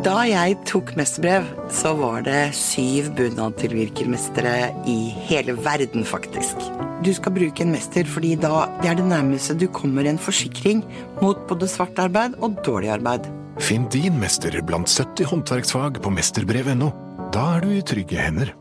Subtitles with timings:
[0.00, 1.44] Da jeg tok mesterbrev,
[1.76, 4.94] så var det syv bunadtilvirkermestere i
[5.26, 6.56] hele verden, faktisk.
[7.04, 10.80] Du skal bruke en mester fordi da det er det nærmeste du kommer en forsikring
[11.20, 13.28] mot både svart arbeid og dårlig arbeid.
[13.60, 16.88] Finn din mester blant 70 håndverksfag på mesterbrev.no.
[17.36, 18.56] Da er du i trygge hender.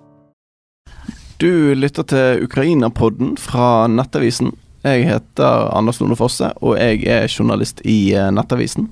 [1.40, 4.58] Du lytter til Ukraina-podden fra Nettavisen.
[4.84, 8.92] Jeg heter Anders Lone Fosse, og jeg er journalist i eh, Nettavisen.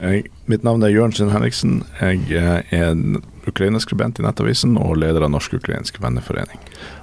[0.00, 1.82] Jeg, mitt navn er Jørn Sinn Henriksen.
[2.00, 6.56] Jeg er en Ukraina-skribent i Nettavisen og leder av Norsk-ukrainsk venneforening.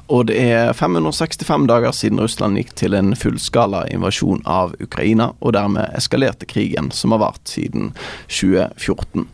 [0.10, 5.54] Og det er 565 dager siden Russland gikk til en fullskala invasjon av Ukraina, og
[5.54, 7.92] dermed eskalerte krigen som har vart siden
[8.34, 9.28] 2014.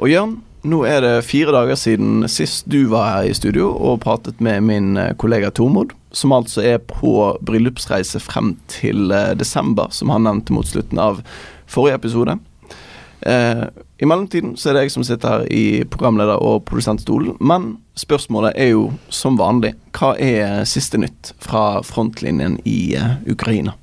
[0.00, 4.00] Og Jørn, nå er det fire dager siden sist du var her i studio og
[4.04, 10.10] pratet med min kollega Tormod, som altså er på bryllupsreise frem til eh, desember, som
[10.12, 11.20] han nevnte mot slutten av
[11.70, 12.40] forrige episode.
[13.20, 13.64] Eh,
[13.98, 17.36] I mellomtiden så er det jeg som sitter her i programleder- og produsentstolen.
[17.40, 23.76] Men spørsmålet er jo som vanlig hva er siste nytt fra frontlinjen i eh, Ukraina?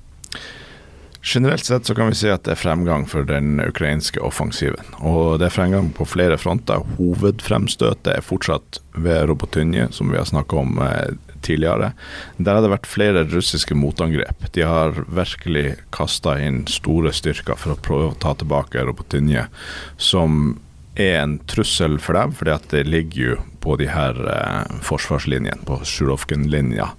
[1.27, 4.93] Generelt sett så kan vi si at det er fremgang for den ukrainske offensiven.
[5.03, 6.85] Og det er fremgang på flere fronter.
[6.97, 11.17] Hovedfremstøtet er fortsatt ved Robotynje, som vi har snakka om eh,
[11.47, 11.91] tidligere.
[12.37, 14.47] Der har det vært flere russiske motangrep.
[14.55, 19.47] De har virkelig kasta inn store styrker for å prøve å ta tilbake Robotinje,
[19.97, 20.57] som
[20.97, 25.65] er en trussel for dem, fordi at det ligger jo på de her eh, forsvarslinjene,
[25.67, 26.89] på Sjurovken-linja,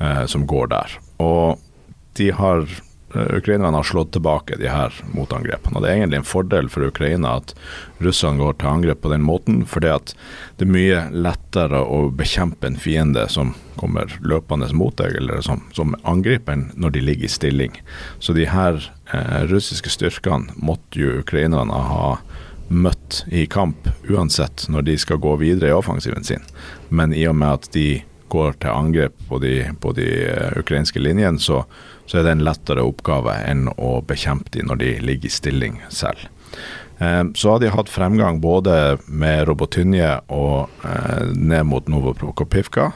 [0.00, 0.96] eh, som går der.
[1.22, 1.60] Og
[2.18, 2.66] de har
[3.14, 5.76] ukrainerne har slått tilbake de her motangrepene.
[5.76, 7.54] Og Det er egentlig en fordel for Ukraina at
[8.02, 10.14] russerne går til angrep på den måten, fordi at
[10.58, 15.64] det er mye lettere å bekjempe en fiende som kommer løpende mot deg, eller som,
[15.72, 17.76] som angriper en når de ligger i stilling.
[18.18, 18.80] Så de her
[19.12, 22.16] eh, russiske styrkene måtte jo ukrainerne ha
[22.72, 26.44] møtt i kamp uansett når de skal gå videre i offensiven sin.
[26.88, 28.02] Men i og med at de
[28.32, 31.62] går til angrep på de, på de uh, ukrainske linjene, så,
[32.06, 35.80] så, er det en lettere oppgave enn å bekjempe de når de ligger i stilling
[35.92, 36.24] selv.
[36.98, 42.90] Um, så har de hatt fremgang både med Robotynje og uh, ned mot Novoprokopivka,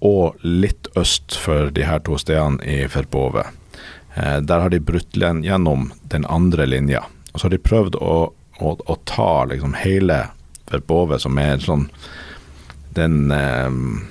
[0.00, 3.44] og litt øst for de her to stedene i Ferbove.
[4.16, 7.04] Uh, der har de brutt gjennom den andre linja.
[7.32, 8.16] Og så har de prøvd å,
[8.60, 10.24] å, å ta liksom hele
[10.70, 11.88] Ferbove, som er sånn
[12.94, 14.09] den um,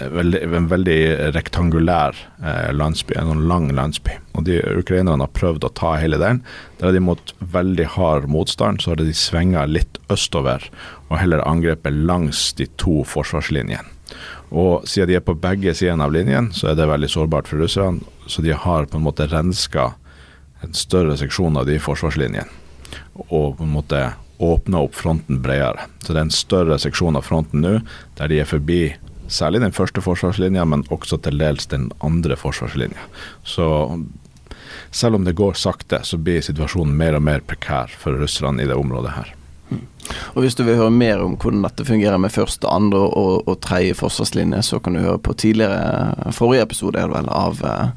[0.00, 0.98] veldig, en veldig
[1.34, 4.16] rektangulær eh, landsby, en sånn lang landsby.
[4.34, 6.42] Og de Ukrainerne har prøvd å ta hele den.
[6.78, 10.66] Der har de mot veldig hard motstand, så har de svinga litt østover
[11.10, 13.86] og heller angrepet langs de to forsvarslinjene.
[14.54, 17.62] Og siden de er på begge sidene av linjen, så er det veldig sårbart for
[17.62, 18.04] russerne.
[18.30, 19.92] Så de har på en måte renska
[20.64, 22.46] en større seksjon av de forsvarslinjene.
[23.30, 24.02] Og på en måte
[24.42, 25.86] åpna opp fronten bredere.
[26.02, 27.78] Så det er en større seksjon av fronten nå,
[28.18, 28.82] der de er forbi
[29.28, 33.08] Særlig den første forsvarslinja, men også til dels den andre forsvarslinja.
[33.42, 33.66] Så
[34.90, 38.68] selv om det går sakte, så blir situasjonen mer og mer prekær for russerne i
[38.68, 39.32] det området her.
[39.70, 39.86] Mm.
[40.34, 43.60] Og Hvis du vil høre mer om hvordan dette fungerer med første, andre og, og
[43.64, 47.88] tredje forsvarslinje, så kan du høre på tidligere forrige episode vel, av uh,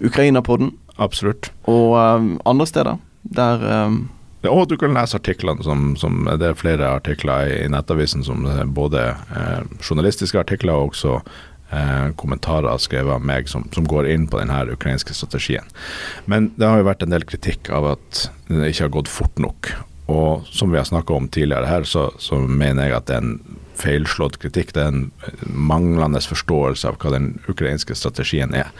[0.00, 0.72] Ukraina-podden.
[0.98, 1.52] Absolutt.
[1.68, 2.96] Og uh, andre steder
[3.36, 4.08] der um,
[4.48, 9.10] og du kan lese artiklene som, som, Det er flere artikler i Nettavisen som både
[9.36, 14.40] eh, journalistiske artikler og også eh, kommentarer skrevet av meg som, som, går inn på
[14.40, 15.68] denne ukrainske strategien.
[16.24, 19.42] Men det har jo vært en del kritikk av at det ikke har gått fort
[19.42, 19.74] nok.
[20.10, 23.26] Og som vi har snakka om tidligere her, så, så mener jeg at det er
[23.26, 24.74] en feilslått kritikk.
[24.76, 25.10] Det er en
[25.44, 28.70] manglende forståelse av hva den ukrainske strategien er.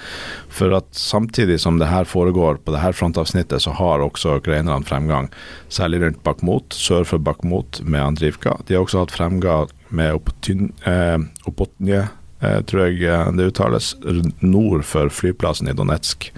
[0.53, 4.87] For at samtidig som det her foregår på det her frontavsnittet, så har også ukrainerne
[4.89, 5.31] fremgang,
[5.69, 8.59] særlig rundt Bakhmut, sør for Bakhmut med Andrivka.
[8.67, 12.09] De har også hatt fremgang med Opotnje, eh,
[12.47, 13.95] eh, tror jeg eh, det uttales,
[14.41, 16.31] nord for flyplassen i Donetsk.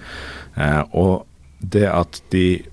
[0.55, 1.25] Eh, og
[1.59, 2.63] det at de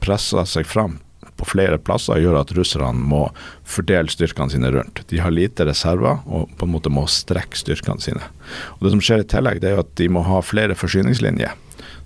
[0.00, 0.98] presser seg fram
[1.40, 3.24] på flere plasser gjør at russerne må
[3.68, 5.02] fordele styrkene sine rundt.
[5.08, 8.28] De har lite reserver og på en måte må strekke styrkene sine.
[8.78, 11.56] Og Det som skjer i tillegg, det er at de må ha flere forsyningslinjer.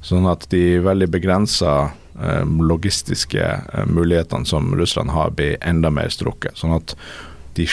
[0.05, 1.75] Sånn at de veldig begrensa
[2.21, 6.59] eh, logistiske eh, mulighetene som russerne har, blir enda mer strukket.
[6.61, 6.95] Sånn at
[7.55, 7.67] de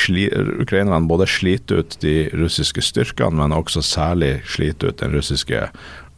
[0.62, 5.66] ukrainerne både sliter ut de russiske styrkene, men også særlig sliter ut den russiske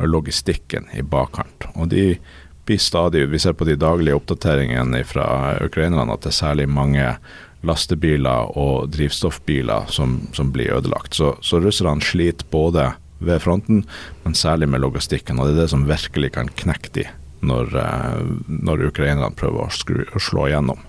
[0.03, 1.69] logistikken i bakkant.
[1.75, 2.17] Og de
[2.65, 7.15] blir stadig Vi ser på de daglige oppdateringene fra ukrainerne at det er særlig mange
[7.63, 11.15] lastebiler og drivstoffbiler som, som blir ødelagt.
[11.15, 12.91] Så, så russerne sliter både
[13.23, 13.85] ved fronten,
[14.23, 15.39] men særlig med logistikken.
[15.39, 17.05] Og det er det som virkelig kan knekke de
[17.43, 20.79] når, eh, når ukrainerne prøver å, skru, å slå igjennom.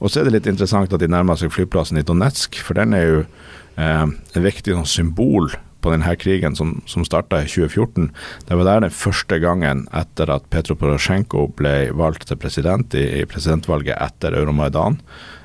[0.00, 2.94] Og så er det litt interessant at de nærmer seg flyplassen i Donetsk, for den
[2.96, 3.18] er jo
[3.76, 8.10] eh, et viktig sånn, symbol på denne krigen som, som starta i 2014.
[8.48, 13.06] Det var der den første gangen etter at Petro Porosjenko ble valgt til president i,
[13.22, 15.00] i presidentvalget etter Euromaidan.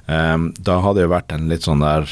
[0.05, 2.07] Um, da hadde det jo vært en litt sånn der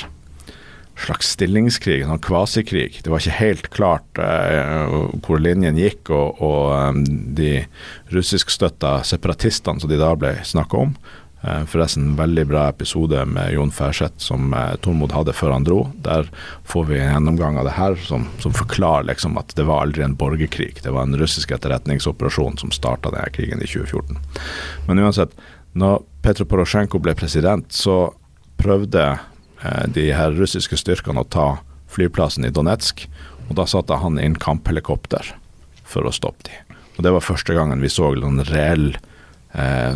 [1.03, 2.99] slags stillingskrig, en sånn kvasikrig.
[3.01, 7.03] Det var ikke helt klart uh, hvor linjen gikk, og, og um,
[7.37, 7.65] de
[8.13, 10.95] russiskstøtta separatistene som de da ble snakka om,
[11.67, 15.81] forresten, en veldig bra episode med Jon Færseth som eh, Tormod hadde før han dro.
[16.05, 16.29] Der
[16.69, 20.05] får vi en gjennomgang av det her som, som forklarer liksom at det var aldri
[20.05, 20.77] en borgerkrig.
[20.85, 24.23] Det var en russisk etterretningsoperasjon som starta denne krigen i 2014.
[24.87, 25.35] Men uansett,
[25.75, 28.13] når Petro Porosjenko ble president, så
[28.61, 31.47] prøvde eh, de her russiske styrkene å ta
[31.91, 33.09] flyplassen i Donetsk,
[33.49, 35.35] og da satte han inn kamphelikopter
[35.83, 36.77] for å stoppe dem.
[36.95, 39.12] Og Det var første gangen vi så en reell eh,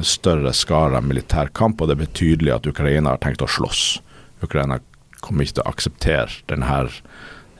[0.05, 3.97] større skala militær kamp, og det blir tydelig at Ukraina har tenkt å slåss.
[4.45, 4.77] Ukraina
[5.21, 6.77] kommer ikke til å akseptere denne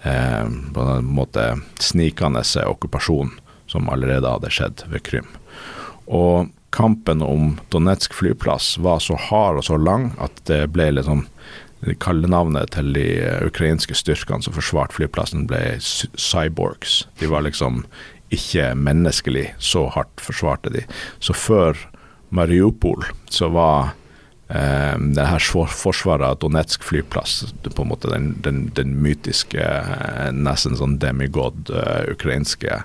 [0.04, 1.48] eh, på en måte
[1.82, 3.34] snikende okkupasjonen
[3.68, 5.28] som allerede hadde skjedd ved Krym.
[6.08, 11.28] Og kampen om Donetsk flyplass var så hard og så lang at det ble liksom
[12.02, 13.06] Kallenavnet til de
[13.46, 17.04] ukrainske styrkene som forsvarte flyplassen, ble cyborgs.
[17.22, 17.84] De var liksom
[18.34, 20.84] ikke menneskelig, så hardt forsvarte de.
[21.20, 21.80] Så før
[22.30, 23.94] Mariupol så var
[24.50, 30.32] eh, det her forsvaret av Donetsk flyplass på en måte den, den, den mytiske, eh,
[30.36, 32.82] nesten sånn demigod uh, ukrainske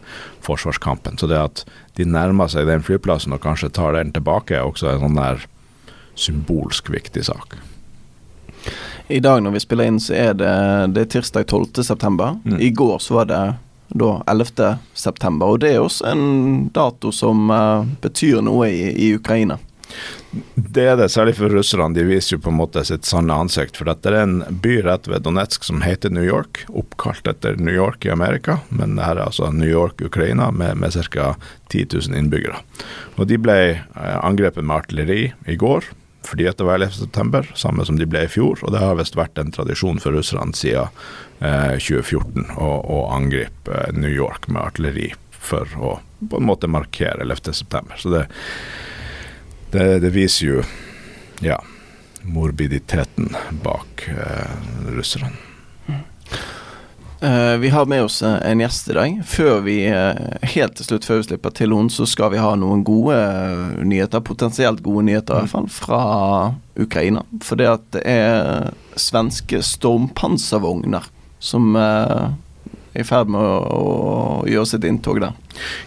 [0.47, 1.19] forsvarskampen.
[1.19, 1.65] Så det at
[1.99, 5.47] de nærmer seg den flyplassen og kanskje tar den tilbake, er også en sånn der
[6.15, 7.59] symbolsk viktig sak.
[9.11, 10.55] I dag når vi spiller inn, så er det,
[10.95, 12.31] det er tirsdag 12.9.
[12.47, 12.59] Mm.
[12.63, 13.43] I går så var det
[13.95, 14.79] da 11.
[14.95, 16.25] september, og det er også en
[16.75, 19.59] dato som uh, betyr noe i, i, Ukraina.
[20.55, 21.93] Det er det, særlig for russerne.
[21.93, 23.77] De viser jo på en måte sitt sanne ansikt.
[23.77, 27.75] For dette er en by rett ved Donetsk som heter New York, oppkalt etter New
[27.75, 28.63] York i Amerika.
[28.73, 31.35] Men det her er altså New York, Ukraina, med, med ca.
[31.69, 32.63] 10 000 innbyggere.
[33.21, 33.59] Og de ble
[33.93, 35.93] uh, angrepet med artilleri i går
[36.49, 38.61] at det var 11.9., samme som de ble i fjor.
[38.63, 40.89] Og det har visst vært en tradisjon for russerne siden
[41.41, 45.13] eh, 2014 å, angripe eh, New York med artilleri
[45.43, 47.83] for å på en måte markere 11.9.
[47.99, 48.27] Så det,
[49.75, 50.61] det, det, viser jo
[51.43, 51.59] ja,
[52.23, 53.33] morbiditeten
[53.65, 55.35] bak eh, russerne.
[57.23, 59.19] Uh, vi har med oss uh, en gjest i dag.
[59.27, 60.11] Før vi uh,
[60.43, 63.15] helt til slutt før vi slipper til henne, så skal vi ha noen gode
[63.87, 64.25] nyheter.
[64.27, 66.01] Potensielt gode nyheter, i hvert fall, fra
[66.75, 67.23] Ukraina.
[67.47, 71.07] For det at det er svenske stormpanservogner
[71.43, 71.77] som
[72.93, 73.87] i ferd med å, å,
[74.51, 75.39] gjøre sitt inntog der.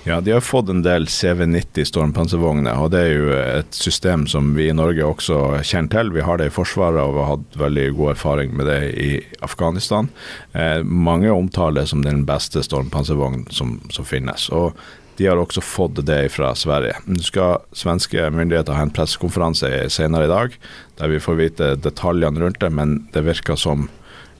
[0.05, 4.53] Ja, de har fått en del CV90 stormpanservogner, og det er jo et system som
[4.57, 6.11] vi i Norge også kjenner til.
[6.15, 9.09] Vi har det i Forsvaret og vi har hatt veldig god erfaring med det i
[9.45, 10.11] Afghanistan.
[10.53, 14.49] Eh, mange omtaler som den beste stormpanservognen som, som finnes.
[14.53, 14.77] og
[15.17, 16.97] de har også fått det fra Sverige.
[17.07, 20.57] Nå skal svenske myndigheter ha en pressekonferanse senere i dag,
[20.99, 23.87] der vi får vite detaljene rundt det, men det virker som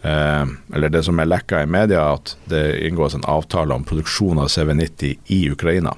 [0.05, 4.39] eh, eller det som er lekka i media, at det inngås en avtale om produksjon
[4.41, 5.95] av CV90 i Ukraina.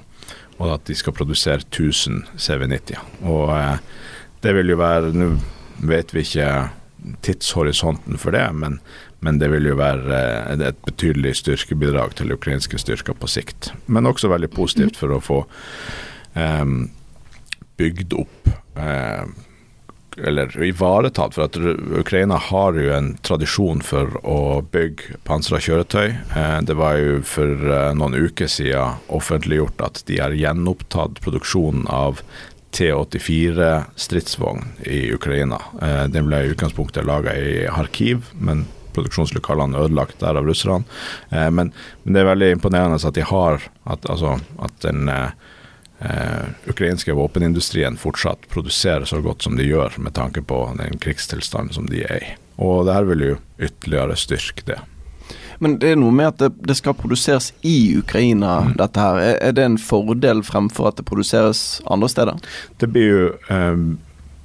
[0.58, 2.98] Og at de skal produsere 1000 CV90.
[3.28, 3.76] Og eh,
[4.42, 5.30] det vil jo være Nå
[5.88, 6.48] vet vi ikke
[7.22, 8.80] tidshorisonten for det, men,
[9.22, 13.70] men det vil jo være eh, et betydelig styrkebidrag til ukrainske styrker på sikt.
[13.86, 15.42] Men også veldig positivt for å få
[17.78, 19.24] bygd opp eh,
[20.24, 21.34] eller ivaretatt.
[21.34, 21.56] For at
[21.98, 26.08] Ukraina har jo en tradisjon for å bygge pansra kjøretøy.
[26.36, 31.86] Eh, det var jo for eh, noen uker siden offentliggjort at de har gjenopptatt produksjonen
[31.92, 32.22] av
[32.76, 35.60] T84 stridsvogn i Ukraina.
[35.82, 40.82] Eh, den ble i utgangspunktet laga i Kharkiv, men produksjonslokalene ødelagt der av russerne.
[41.30, 41.68] Men,
[42.02, 45.36] men, det er veldig imponerende at de har at, altså, at den eh,
[46.70, 51.88] ukrainske våpenindustrien fortsatt produserer så godt som de gjør, med tanke på den krigstilstanden som
[51.90, 52.28] de er i.
[52.62, 54.78] Og det her vil jo ytterligere styrke det.
[55.58, 58.74] Men det er noe med at det, det skal produseres i Ukraina, mm.
[58.78, 59.18] dette her.
[59.18, 62.50] Er, er, det en fordel fremfor at det produseres andre steder?
[62.78, 63.80] Det blir jo eh,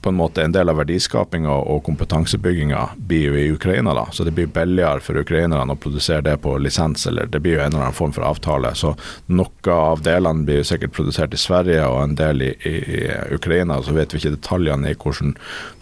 [0.03, 4.03] på en måte en del av verdiskapinga og kompetansebygginga blir jo i Ukraina, da.
[4.11, 7.63] Så det blir billigere for ukrainerne å produsere det på lisens, eller det blir jo
[7.63, 8.73] en eller annen form for avtale.
[8.75, 8.93] Så
[9.31, 13.07] noe av delene blir jo sikkert produsert i Sverige og en del i, i, i
[13.35, 13.79] Ukraina.
[13.79, 15.37] Så vet vi ikke detaljene i hvordan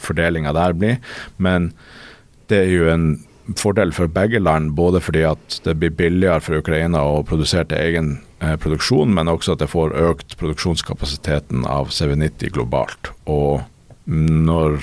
[0.06, 1.18] fordelinga der blir.
[1.42, 1.72] Men
[2.52, 3.10] det er jo en
[3.58, 7.82] fordel for begge land, både fordi at det blir billigere for Ukraina å produsere til
[7.82, 13.16] egen eh, produksjon, men også at det får økt produksjonskapasiteten av CV90 globalt.
[13.26, 13.64] Og
[14.10, 14.80] når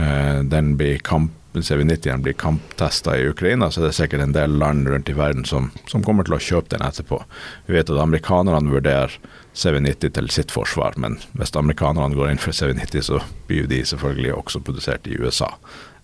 [0.00, 4.56] eh, den blir kamp CV90-en blir kamptesta i Ukraina, så det er sikkert en del
[4.58, 7.20] land rundt i verden som, som kommer til å kjøpe den etterpå.
[7.68, 9.14] Vi vet at amerikanerne vurderer
[9.54, 14.34] CV90 til sitt forsvar, men hvis amerikanerne går inn for CV90, så blir de selvfølgelig
[14.34, 15.52] også produsert i USA.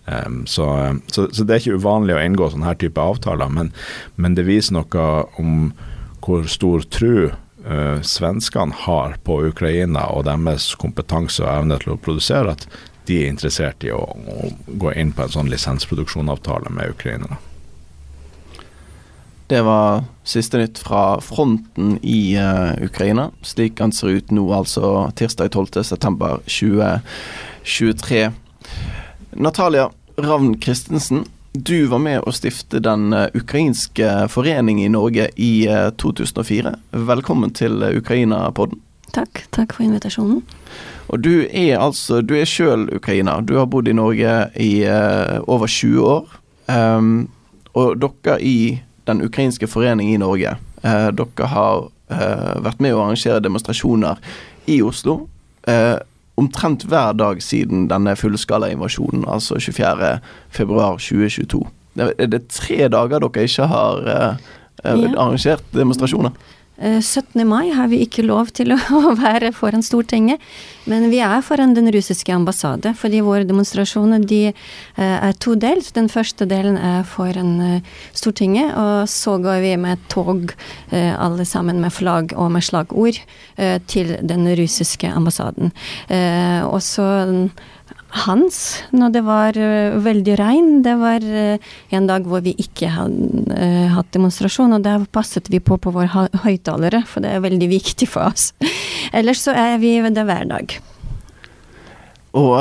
[0.07, 0.67] Um, så,
[1.13, 3.75] så, så, det er ikke uvanlig å inngå sånne her type avtaler, men,
[4.17, 5.73] men, det viser noe om
[6.25, 7.31] hvor stor tro
[7.67, 12.63] uh, svenskene har på Ukraina og deres kompetanse og evne til å produsere, at
[13.09, 14.03] de er interessert i å, å
[14.81, 17.39] gå inn på en sånn lisensproduksjonavtale med ukrainerne.
[19.51, 25.11] Det var siste nytt fra fronten i uh, Ukraina, slik den ser ut nå, altså
[25.19, 28.31] tirsdag 12.9.2023.
[29.43, 29.91] Natalia
[30.21, 35.89] Ravn Christensen, du var med å stifte den uh, ukrainske forening i Norge i uh,
[35.89, 36.77] eh, 2004.
[37.11, 38.79] Velkommen til Ukraina-podden.
[39.11, 39.43] Takk.
[39.51, 40.45] Takk for invitasjonen.
[41.11, 43.43] Og du er altså Du er sjøl ukrainer.
[43.43, 46.39] Du har bodd i Norge i uh, over 20 år.
[46.71, 47.29] Um,
[47.75, 48.79] og dere i
[49.11, 50.55] den ukrainske foreningen i Norge,
[50.85, 54.23] uh, dere har uh, vært med å arrangere demonstrasjoner
[54.71, 55.25] i Oslo.
[56.41, 61.61] Omtrent hver dag siden denne fullskalainvasjonen, altså 24.2.2022.
[62.01, 63.95] Er det tre dager dere ikke har
[64.85, 66.31] arrangert demonstrasjoner?
[66.81, 67.41] 17.
[67.41, 70.41] Eh, mai har vi ikke lov til å være foran Stortinget,
[70.89, 74.55] men vi er foran den russiske ambassade, fordi våre demonstrasjoner de eh,
[74.97, 75.93] er todelt.
[75.97, 80.55] Den første delen er foran eh, Stortinget, og så går vi med tog,
[80.91, 83.19] alle sammen med flagg og med slagord,
[83.87, 85.71] til den russiske ambassaden.
[86.67, 87.07] Og så
[88.25, 88.59] hans
[88.97, 90.71] når det var uh, veldig regn.
[90.85, 95.51] Det var uh, en dag hvor vi ikke hadde uh, hatt demonstrasjon, og der passet
[95.53, 98.51] vi på på våre høyttalere, for det er veldig viktig for oss.
[99.17, 100.79] Ellers så er vi det hver dag.
[102.39, 102.55] Og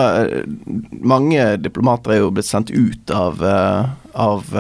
[1.06, 3.44] mange diplomater er jo blitt sendt ut av,
[4.18, 4.56] av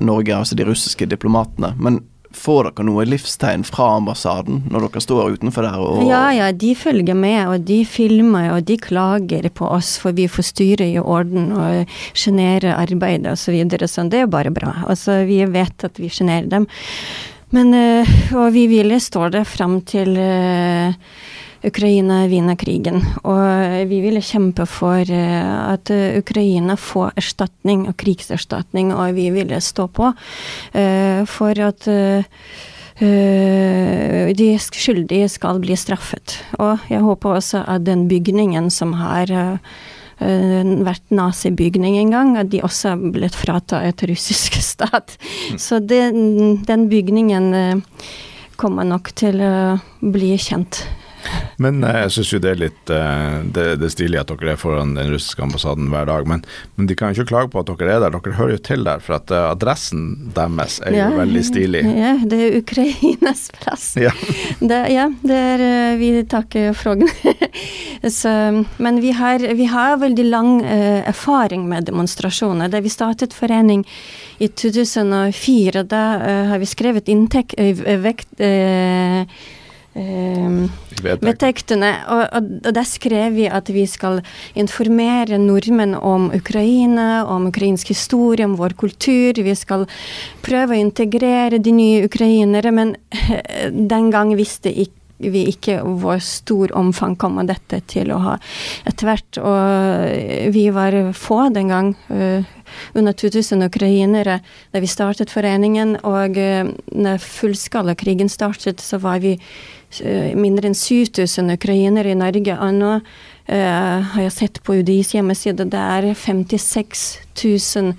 [0.00, 1.74] Norge, altså de russiske diplomatene.
[1.76, 2.00] Men
[2.34, 5.80] Får dere noe livstegn fra ambassaden når dere står utenfor der?
[5.80, 10.16] Og ja, ja, de følger med, og de filmer, og de klager på oss for
[10.16, 13.44] vi forstyrrer i orden og sjenerer arbeidet osv.
[13.44, 13.88] Så videre.
[13.88, 14.72] så det er bare bra.
[14.88, 16.66] Altså, vi vet at vi sjenerer dem.
[17.54, 20.94] Men, øh, og vi ville stå der fram til øh,
[21.64, 23.00] Ukraina vinner krigen.
[23.24, 29.60] Og vi ville kjempe for eh, at Ukraina får erstatning og krigserstatning, og vi ville
[29.64, 30.12] stå på
[30.72, 31.90] eh, for at
[32.94, 36.36] Uh, de skyldige skal bli straffet.
[36.62, 39.32] Og jeg håper også at den bygningen som har
[40.22, 45.18] vært nazibygning en gang, at de også har blitt fratatt et russisk stat.
[45.18, 45.58] Mm.
[45.58, 47.82] Så den, den bygningen
[48.54, 49.54] kommer nok til å
[49.98, 50.84] bli kjent
[51.62, 54.60] men eh, jeg syns jo det er litt eh, det, det stilig at dere er
[54.60, 56.28] foran den russiske ambassaden hver dag.
[56.30, 58.62] Men, men, de kan jo ikke klage på at dere er der, dere hører jo
[58.66, 59.02] til der.
[59.04, 61.84] For at uh, adressen deres er ja, jo veldig stilig.
[61.86, 63.86] Ja, det er Ukrainas plass.
[64.00, 64.12] Ja,
[64.72, 65.64] det, ja, det er
[66.00, 67.06] Vi takker Frogn.
[68.84, 72.68] men vi har, vi har, veldig lang erfaring med demonstrasjoner.
[72.72, 73.84] Da vi startet forening
[74.42, 76.02] i 2004, da
[76.50, 77.54] har vi skrevet inntekt,
[78.04, 79.24] vekt, eh,
[79.94, 81.92] vedtektene.
[82.08, 84.20] Og, og, og, der skrev vi at vi skal
[84.58, 89.38] informere nordmenn om Ukraina, om ukrainsk historie, om vår kultur.
[89.38, 89.86] Vi skal
[90.44, 92.96] prøve å integrere de nye ukrainere, men
[93.94, 98.34] den gang visste ikke vi ikke hvor stor omfang kommer dette til å ha
[98.88, 99.40] etter hvert.
[99.40, 101.94] Og vi var få den gang.
[102.08, 102.44] Uh,
[102.96, 104.40] under 2000 ukrainere
[104.72, 105.98] da vi startet foreningen.
[106.02, 109.38] Og uh, når fullskalakrigen startet, så var vi
[110.02, 112.56] Eh, mindre enn 7000 ukrainere i Norge.
[112.58, 112.96] Og nå
[113.44, 117.02] har jeg sett på UDIs hjemmeside, det er 56
[117.36, 117.90] 000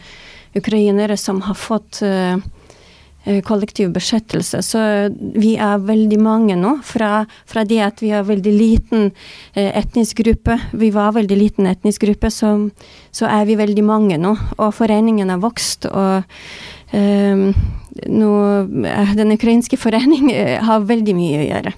[0.57, 2.39] ukrainere som har fått uh,
[3.41, 4.61] kollektiv beskyttelse.
[4.61, 4.79] Så
[5.33, 6.75] vi er veldig mange nå.
[6.85, 9.07] Fra, fra det at vi har veldig liten
[9.53, 12.53] eh, etnisk gruppe, vi var veldig liten etnisk gruppe, så,
[13.11, 14.35] så, er vi veldig mange nå.
[14.59, 15.89] Og foreningen har vokst.
[15.89, 16.21] Og
[16.93, 17.47] um,
[18.05, 18.31] nå,
[19.17, 21.75] den ukrainske foreningen har veldig mye å gjøre.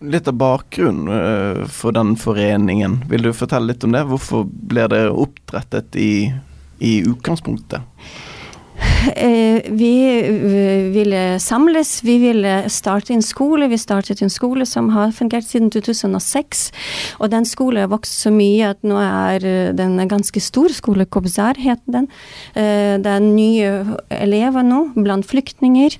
[0.00, 4.06] Litt av bakgrunnen for den foreningen, vil du fortelle litt om det?
[4.08, 6.30] Hvorfor ble det opprettet i,
[6.80, 7.84] i utgangspunktet?
[9.16, 10.22] Eh, vi
[10.92, 13.68] ville samles, vi ville starte en skole.
[13.68, 16.66] Vi startet en skole som har fungert siden 2006.
[17.20, 20.72] Og den skolen har vokst så mye at nå er eh, den en ganske stor
[20.76, 21.08] skole.
[21.08, 22.08] Kobzar heter den.
[22.54, 23.70] Det er nye
[24.12, 25.96] elever nå blant flyktninger.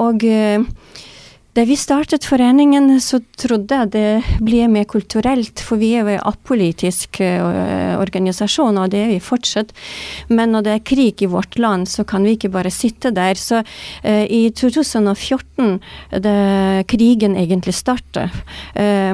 [0.00, 0.24] Og
[1.52, 6.14] Da vi startet foreningen, så trodde jeg det ble mer kulturelt, for vi er jo
[6.14, 9.74] en apolitisk uh, organisasjon, og det er vi fortsatt.
[10.32, 13.36] Men når det er krig i vårt land, så kan vi ikke bare sitte der.
[13.36, 13.60] Så
[14.00, 15.76] eh, i 2014,
[16.24, 16.32] da
[16.88, 18.32] krigen egentlig startet,
[18.72, 19.12] eh,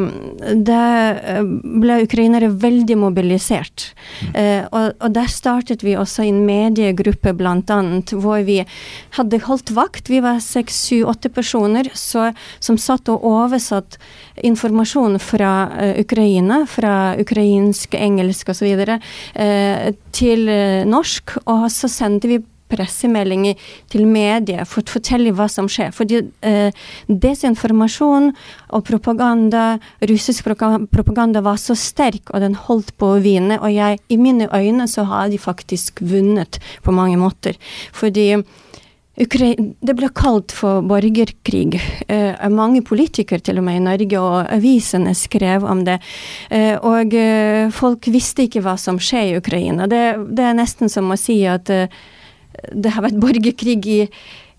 [0.54, 0.82] da
[1.42, 3.88] ble ukrainere veldig mobilisert.
[4.28, 8.60] Og, og, der startet vi også en mediegruppe, annet, hvor vi
[9.18, 10.12] hadde holdt vakt.
[10.12, 11.90] Vi var seks, syv, åtte personer.
[11.98, 12.27] så
[12.60, 13.98] som satt og oversatt
[14.46, 21.38] informasjon fra uh, Ukraina, fra ukrainsk, engelsk osv., uh, til uh, norsk.
[21.46, 23.56] Og så sendte vi pressemeldinger
[23.92, 25.92] til medier for å fortelle hva som skjer.
[25.96, 28.30] Fordi eh, desinformasjon
[28.76, 29.78] og propaganda,
[30.10, 30.48] russisk
[30.92, 33.60] propaganda var så sterk, og den holdt på å vinne.
[33.62, 37.58] Og jeg, i mine øyne så har de faktisk vunnet på mange måter.
[37.96, 38.34] Fordi
[39.18, 41.80] det ble kalt for borgerkrig.
[42.06, 45.98] Eh, mange politikere til og med i Norge, og avisene skrev om det.
[46.50, 49.88] Eh, og eh, folk visste ikke hva som skjer i Ukraina.
[49.90, 51.90] Det, det er nesten som å si at eh,
[52.70, 54.00] det har vært borgerkrig i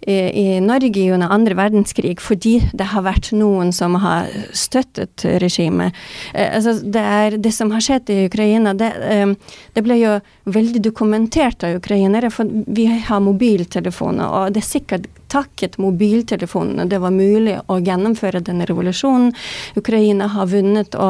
[0.07, 5.95] i Norge under andre verdenskrig fordi det har vært noen som har støttet regimet.
[6.33, 9.33] Eh, altså det, det, som har skjedd i Ukraina, det, eh,
[9.75, 10.17] det, ble jo
[10.49, 12.31] veldig dokumentert av ukrainere.
[12.33, 18.41] For vi har mobiltelefoner, og det er sikkert takket mobiltelefonene det var mulig å gjennomføre
[18.45, 19.31] denne revolusjonen.
[19.79, 21.09] Ukraina har vunnet å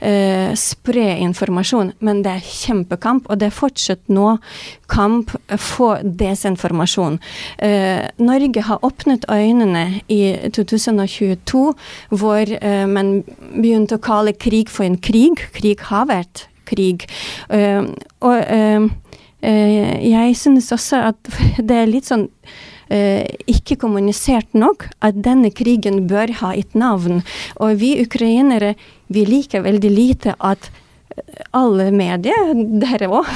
[0.00, 4.36] eh, spre informasjon, men det er kjempekamp, og det er fortsatt nå
[4.90, 7.18] kamp for desinformasjon.
[7.64, 10.22] Eh, Norge har åpnet øynene i
[10.54, 11.64] 2022,
[12.10, 13.18] hvor eh, man
[13.54, 15.44] begynte å kalle krig for en krig.
[15.54, 17.06] Krig har vært krig.
[17.52, 17.88] Uh,
[18.20, 18.88] og uh,
[19.42, 21.30] uh, jeg synes også at
[21.68, 27.20] det er litt sånn eh, ikke kommunisert nok at denne krigen bør ha et navn.
[27.60, 28.74] Og vi ukrainere
[29.08, 30.68] vi liker veldig lite at
[31.16, 32.52] eh, alle medier,
[32.84, 33.30] dere òg,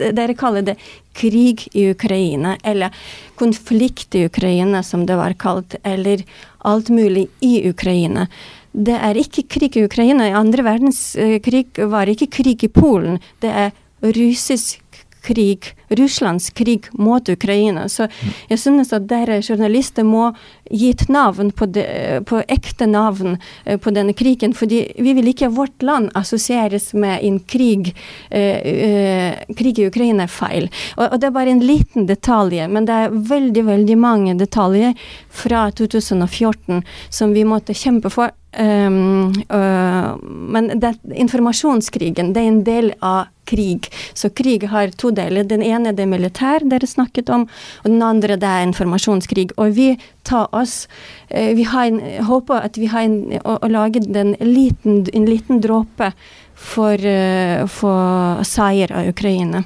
[0.00, 0.76] dere kaller det
[1.16, 2.94] krig i Ukraina, eller
[3.40, 6.24] konflikt i Ukraina, som det var kalt, eller
[6.66, 8.26] alt mulig i Ukraina.
[8.70, 10.28] Det er ikke krig i Ukraina.
[10.28, 13.18] I andre verdenskrig var ikke krig i Polen.
[13.42, 13.72] Det er
[14.14, 14.78] russisk
[15.22, 17.88] krig, Russlands krig mot Ukraina.
[17.88, 18.08] Så
[18.48, 20.30] jeg synes at dere journalister må
[20.70, 21.84] gi et navn på, de,
[22.26, 24.54] på ekte navn eh, på denne krigen.
[24.54, 27.94] fordi vi vil ikke vårt land assosieres med en krig.
[28.30, 30.68] Eh, eh, krig i Ukraina er feil.
[30.96, 34.94] Og, og, det er bare en liten detalj, men det er veldig, veldig mange detaljer
[35.30, 38.30] fra 2014 som vi måtte kjempe for.
[38.58, 43.90] Um, uh, men det, informasjonskrigen det er en del av krig.
[44.14, 45.46] Så krig har to deler.
[45.48, 47.48] Den ene er det militær dere snakket om,
[47.84, 49.50] og den andre det er informasjonskrig.
[49.58, 49.90] Og vi
[50.24, 50.84] tar oss
[51.34, 55.60] uh, Vi en, håper at vi har en, å, å lage en liten, en liten
[55.64, 56.12] dråpe
[56.60, 59.64] for, å for seier av Ukraina.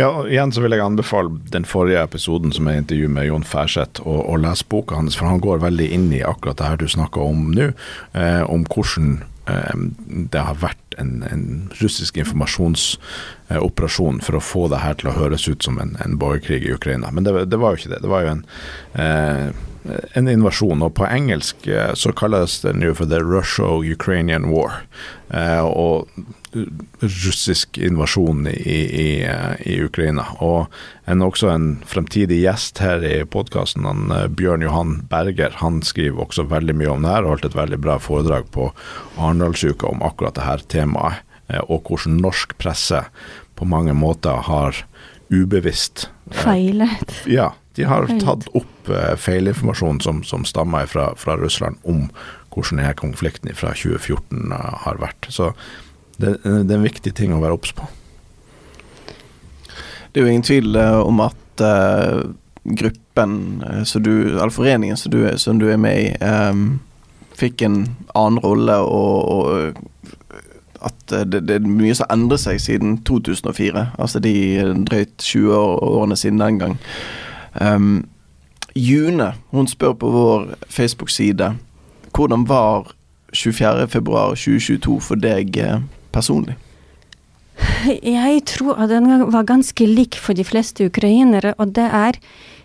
[0.00, 4.00] Ja, igjen så vil jeg anbefale den forrige episoden som er intervjuet med Jon Færseth,
[4.08, 7.20] å lese boka hans, for han går veldig inn i akkurat det her du snakker
[7.20, 7.68] om nå,
[8.16, 14.82] eh, om hvordan eh, det har vært en, en russisk informasjonsoperasjon for å få det
[14.84, 17.10] her til å høres ut som en, en borgerkrig i Ukraina.
[17.10, 18.02] Men det, det, var jo ikke det.
[18.04, 18.44] Det var jo en
[18.94, 19.48] eh,
[20.14, 24.84] en invasjon, og på engelsk eh, så kalles den jo for the Russia-Ukrainian War.
[25.34, 26.08] Eh, og
[27.00, 30.26] russisk invasjon i, i, eh, i, Ukraina.
[30.44, 30.72] Og
[31.10, 33.86] en, også en fremtidig gjest her i podkasten,
[34.36, 37.80] Bjørn Johan Berger, han skriver også veldig mye om det her, og holdt et veldig
[37.82, 38.70] bra foredrag på
[39.18, 41.24] Arendalsuka om akkurat dette temaet,
[41.66, 43.02] og hvordan norsk presse
[43.58, 44.84] på mange måter har
[45.32, 47.10] ubevisst Feilet.
[47.28, 48.88] Ja, de har tatt opp
[49.20, 52.06] feilinformasjon som, som stammer fra, fra, Russland om
[52.52, 55.28] hvordan denne konflikten fra 2014 uh, eh, har vært.
[55.32, 55.52] Så
[56.22, 57.88] det, det, er en viktig ting å være obs på.
[60.12, 61.38] Det er jo ingen tvil uh, om at
[62.64, 63.34] gruppen,
[63.94, 66.80] du, eller foreningen som du, som du, er med i, um,
[67.38, 67.76] fikk en
[68.18, 70.32] annen rolle og, og
[70.82, 73.84] at det, det, er mye som endrer seg siden 2004.
[73.98, 74.34] Altså de
[74.88, 76.78] drøyt 20 årene siden den gang.
[77.60, 78.04] Um,
[78.74, 81.52] June hun spør på vår Facebook-side
[82.16, 82.92] hvordan var
[83.36, 85.80] 24.2.2022 for deg eh,
[86.12, 86.58] personlig?
[88.02, 92.18] Jeg tror at den var ganske lik for de fleste ukrainere, og det er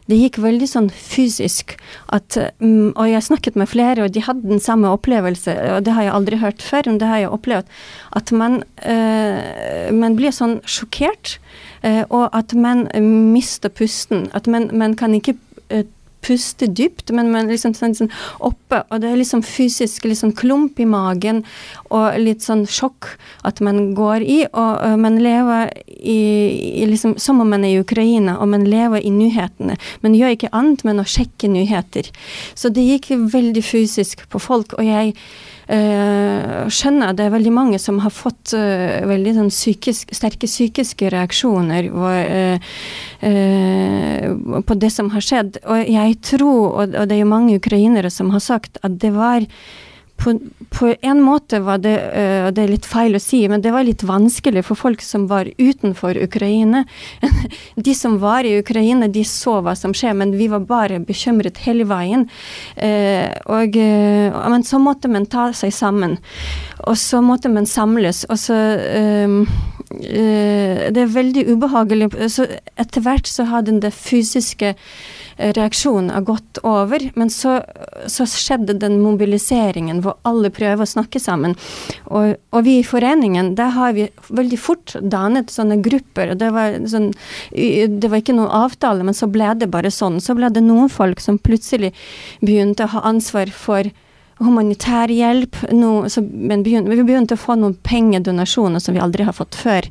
[0.08, 1.74] det gikk veldig sånn fysisk
[2.16, 5.96] at um, Og jeg snakket med flere, og de hadde den samme opplevelse, og det
[5.98, 7.74] har jeg aldri hørt før, men det har jeg opplevd.
[8.16, 11.38] At man, øh, man blir sånn sjokkert,
[11.84, 12.88] øh, og at man
[13.34, 14.30] mister pusten.
[14.32, 15.36] At man, man kan ikke
[15.76, 15.84] uh,
[16.28, 18.12] puste dypt, men man liksom sånn, sånn
[18.44, 21.44] oppe, og det er liksom fysisk sånn klump i magen
[21.90, 23.14] og litt sånn sjokk
[23.48, 26.20] at man går i, og og man lever i,
[26.82, 29.78] i liksom som om man er i Ukraina, og man lever i nyhetene.
[30.04, 32.10] Man gjør ikke annet men å sjekke nyheter.
[32.56, 35.16] Så det gikk veldig fysisk på folk, og jeg
[35.68, 41.10] skjønner at det er veldig mange som har fått uh, veldig sånn psykisk, sterke psykiske
[41.12, 42.56] reaksjoner uh,
[44.64, 45.60] på det som har skjedd.
[45.68, 49.44] Og jeg tror, og det er jo mange ukrainere som har sagt, at det var
[50.18, 53.74] på, på, en måte var det uh, Det er litt feil å si, men det
[53.74, 56.84] var litt vanskelig for folk som var utenfor Ukraina.
[57.88, 61.62] de som var i Ukraina, de så hva som skjer, men vi var bare bekymret
[61.68, 62.28] hele veien.
[62.76, 66.18] Uh, og, uh, men så måtte man ta seg sammen.
[66.88, 68.26] Og så måtte man samles.
[68.32, 68.58] Og så
[69.88, 72.10] Det er veldig ubehagelig.
[72.32, 72.46] Så
[72.80, 74.74] etter hvert så har den det fysiske
[75.38, 77.04] reaksjonen har gått over.
[77.16, 77.60] Men så,
[78.08, 81.56] så, skjedde den mobiliseringen hvor alle prøver å snakke sammen.
[82.06, 86.36] Og, og, vi i foreningen, der har vi veldig fort dannet sånne grupper.
[86.40, 87.12] Det var, sånn,
[87.52, 90.20] det var ikke noen avtale, men så ble det bare sånn.
[90.24, 91.94] Så ble det noen folk som plutselig
[92.42, 93.90] begynte å ha ansvar for
[94.40, 95.60] humanitær hjelp.
[95.72, 99.88] Men begynte, vi begynte å få noen pengedonasjoner som vi aldri har fått før.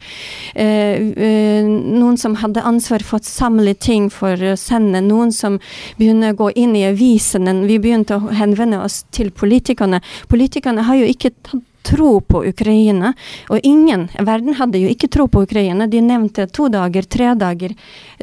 [0.55, 5.03] Eh, eh, noen som hadde ansvar for å samle ting for å sende.
[5.05, 5.61] Noen som
[6.01, 7.55] begynner å gå inn i avisene.
[7.67, 10.03] Vi begynte å henvende oss til politikerne.
[10.29, 13.13] Politikerne har jo ikke tatt tro på Ukraina.
[13.49, 15.87] Og ingen, verden hadde jo ikke tro på Ukraina.
[15.91, 17.77] De nevnte to dager, tre dager.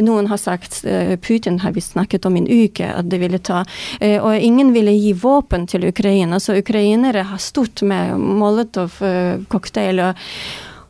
[0.04, 3.64] Noen har sagt uh, Putin har vi snakket om en uke at de ville ta.
[4.02, 6.42] Uh, og ingen ville gi våpen til Ukraina.
[6.44, 10.24] Så ukrainere har stått med Molotov-cocktail og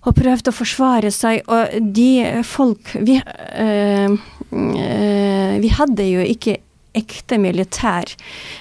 [0.04, 1.44] og prøvd å forsvare seg.
[1.48, 4.16] Og de folk Vi, øh,
[4.52, 6.58] øh, vi hadde jo ikke
[6.98, 8.10] ekte militær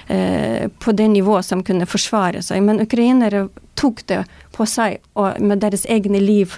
[0.07, 2.63] eh, på det nivået som kunne forsvare seg.
[2.65, 3.47] Men ukrainere
[3.79, 6.55] tok det på seg og med deres egne liv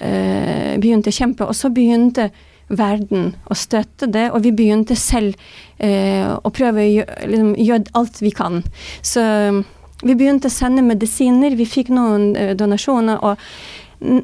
[0.00, 1.48] eh, begynte å kjempe.
[1.48, 2.30] Og så begynte
[2.72, 5.36] verden å støtte det, og vi begynte selv
[5.78, 8.62] eh, å prøve å gjøre, liksom, gjøre alt vi kan.
[9.04, 9.24] Så
[10.04, 13.20] vi begynte å sende medisiner, vi fikk noen eh, donasjoner.
[13.22, 13.40] og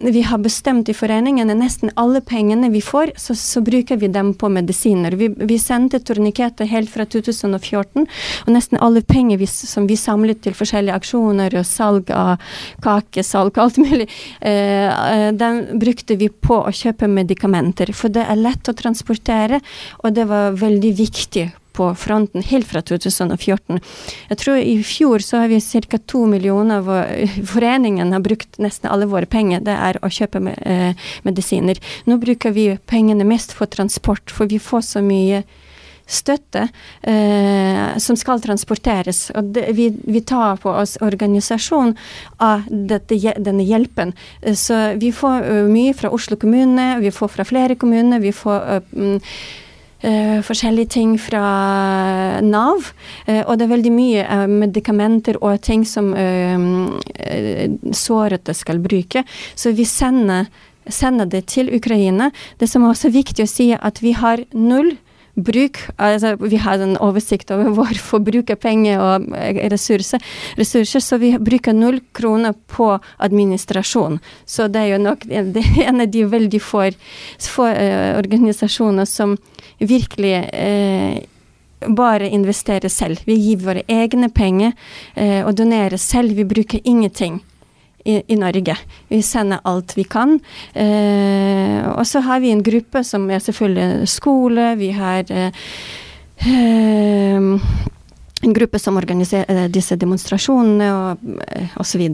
[0.00, 4.32] vi har bestemt i foreningene nesten alle pengene vi får, så, så bruker vi dem
[4.34, 5.16] på medisiner.
[5.16, 8.06] Vi, vi sendte torniketer helt fra 2014,
[8.46, 12.36] og nesten alle penger vi, som vi samlet til forskjellige aksjoner og salg av
[12.84, 14.08] kakesalg og alt mulig,
[14.40, 17.94] eh, eh, den brukte vi på å kjøpe medikamenter.
[17.96, 19.62] For det er lett å transportere,
[20.04, 23.80] og det var veldig viktig på fronten helt fra 2014.
[24.30, 25.98] Jeg tror i fjor så har vi ca.
[26.06, 26.84] to millioner
[27.52, 29.64] foreningen har brukt nesten alle våre penger.
[29.64, 31.80] Det er å kjøpe med, eh, medisiner.
[32.06, 35.44] Nå bruker vi pengene mest for transport, for vi får så mye
[36.10, 36.66] støtte
[37.02, 39.28] eh, som skal transporteres.
[39.38, 41.94] Og det, vi, vi, tar på oss organisasjon
[42.42, 44.14] av dette, denne hjelpen.
[44.42, 48.22] Eh, så vi får uh, mye fra Oslo kommune, vi får fra flere kommuner.
[48.22, 49.36] vi får uh,
[50.00, 52.86] Uh, forskjellige ting fra Nav.
[53.28, 56.14] Uh, og det er veldig mye uh, medikamenter og ting som
[57.92, 59.24] sårede skal bruke.
[59.54, 60.48] Så vi sender,
[60.88, 62.30] sender, det til Ukraina.
[62.56, 64.94] Det som er også viktig å si, er at vi har null
[65.44, 69.26] bruk altså Vi har en oversikt over vår forbruk av penger og
[69.72, 70.22] ressurser,
[70.58, 74.20] ressurser, så vi bruker null kroner på administrasjon.
[74.46, 76.88] Så det er jo nok en av de veldig få,
[77.40, 77.68] få
[78.20, 79.36] organisasjoner som
[79.80, 81.20] virkelig uh,
[81.88, 83.22] bare investere selv.
[83.24, 84.74] Vi gir våre egne penger
[85.14, 86.36] eh, og donerer selv.
[86.36, 87.40] Vi bruker ingenting.
[88.04, 88.76] I, i, Norge.
[89.08, 90.38] Vi sender alt vi kan.
[90.72, 94.74] Eh, og så har vi en gruppe som er selvfølgelig skole.
[94.80, 95.52] Vi har eh,
[96.46, 97.50] eh
[98.40, 102.06] en gruppe som organiserer disse demonstrasjonene og eh, osv.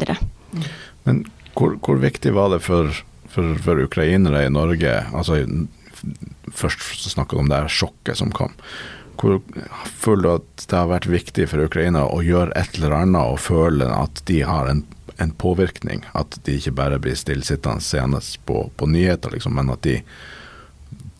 [1.07, 1.23] Men
[1.55, 2.91] hvor, hvor, viktig var det for,
[3.31, 5.39] for, for ukrainere i Norge, altså
[6.53, 8.55] først snakka om det her sjokket som kom.
[9.17, 9.41] Hvor
[9.97, 13.41] føler du at det har vært viktig for Ukraina å gjøre et eller annet og
[13.41, 14.83] føle at de har en,
[15.19, 16.05] en påvirkning?
[16.13, 20.01] At de ikke bare blir stillesittende seende på, på, nyheter, liksom, men at de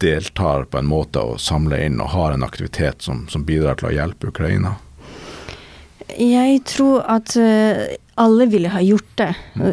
[0.01, 3.91] deltar på en måte og samler inn og har en aktivitet som, som bidrar til
[3.91, 4.77] å hjelpe Ukraina?
[6.17, 9.33] Jeg tror at uh, alle ville ha gjort det.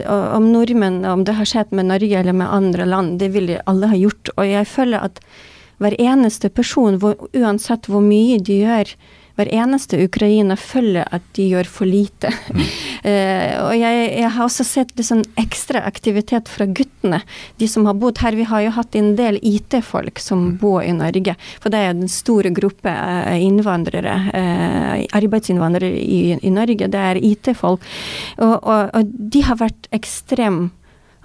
[0.10, 3.92] Om nordmenn, om det har skjedd med Norge eller med andre land, det ville alle
[3.92, 4.32] ha gjort.
[4.36, 5.22] Og jeg føler at
[5.84, 8.96] hver eneste person, uansett hvor mye de gjør,
[9.38, 12.30] hver eneste ukrainer føler at de gjør for lite.
[12.54, 12.60] Mm.
[12.62, 17.24] uh, og jeg, jeg, har også sett litt sånn ekstra aktivitet fra guttene,
[17.62, 18.38] de som har bodd her.
[18.38, 20.54] Vi har jo hatt en del IT-folk som mm.
[20.62, 26.54] bor i Norge, for det er den store gruppe uh, innvandrere, uh, arbeidsinnvandrere i, i,
[26.54, 26.92] Norge.
[26.94, 27.84] Det er IT-folk.
[28.38, 30.74] Og, og, og, de har vært ekstremt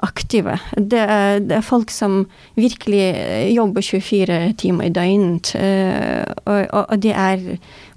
[0.05, 0.57] aktive.
[0.77, 2.21] Det er, det er, folk som
[2.59, 5.53] virkelig eh, jobber 24 timer i døgnet.
[5.55, 7.43] Uh, og, og, og, de er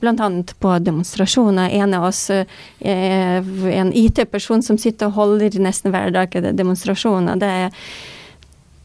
[0.01, 0.29] bl.a.
[0.63, 1.73] på demonstrasjoner.
[1.81, 3.45] En av oss er
[3.81, 7.37] en IT-person som sitter og holder nesten hver dag demonstrasjoner.
[7.41, 7.77] Det, er,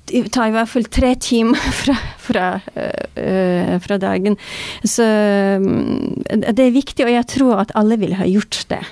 [0.07, 2.47] tar i hvert fall tre timer fra, fra,
[3.17, 4.37] øh, fra dagen.
[4.85, 5.07] Så
[5.61, 8.85] um, det er viktig, og jeg tror at alle ville ha gjort det.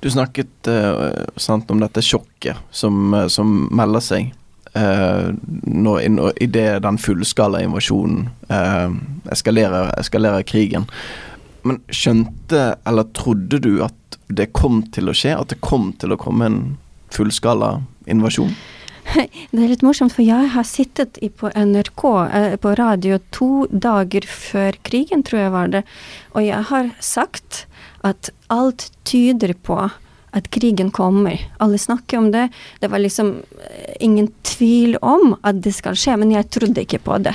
[0.00, 4.30] Du snakket uh, sant, om dette sjokket som, uh, som melder seg
[4.76, 5.34] uh,
[5.66, 8.28] når, når det den fullskala invasjonen
[9.32, 10.86] eskalerer, eskalerer krigen.
[11.66, 15.34] Men skjønte, eller trodde du at det kom til å skje?
[15.34, 16.60] At det kom til å komme en
[17.14, 18.54] fullskala invasjon?
[19.48, 22.02] Det er litt morsomt, for jeg har sittet på NRK
[22.60, 25.82] på radio to dager før krigen, tror jeg var det,
[26.36, 27.62] og jeg har sagt
[28.06, 29.80] at alt tyder på
[30.30, 31.40] at krigen kommer.
[31.58, 32.48] Alle snakker om det.
[32.80, 33.30] Det var liksom
[33.70, 37.34] eh, ingen tvil om at det skal skje, men jeg trodde ikke på det.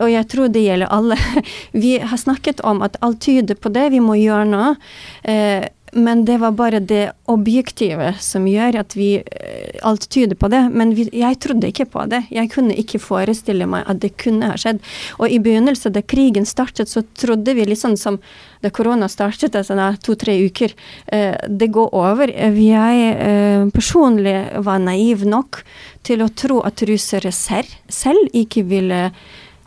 [0.00, 1.18] Og jeg tror det gjelder alle.
[1.82, 4.74] Vi har snakket om at alt tyder på det, vi må gjøre noe.
[5.22, 10.50] Eh, men det var bare det objektive som gjør at vi eh, Alt tyder på
[10.52, 10.60] det.
[10.76, 12.18] Men vi, jeg trodde ikke på det.
[12.28, 14.82] Jeg kunne ikke forestille meg at det kunne ha skjedd.
[15.16, 18.18] Og i begynnelsen, da krigen startet, så trodde vi litt sånn som
[18.60, 20.74] da korona startet, altså to-tre uker
[21.06, 22.28] eh, Det går over.
[22.28, 25.62] Jeg eh, personlig var naiv nok
[26.04, 29.06] til å tro at russere selv, selv ikke ville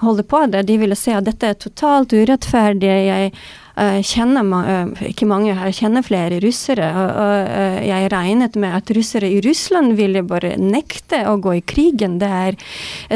[0.03, 0.67] holde på det.
[0.67, 2.93] De ville se at dette er totalt urettferdig.
[3.07, 3.33] Jeg
[3.73, 6.89] Eh, kjenner eh, mange, jeg kjenner flere russere.
[6.93, 11.63] og eh, Jeg regnet med at russere i Russland ville bare nekte å gå i
[11.65, 12.19] krigen.
[12.21, 12.59] Det er,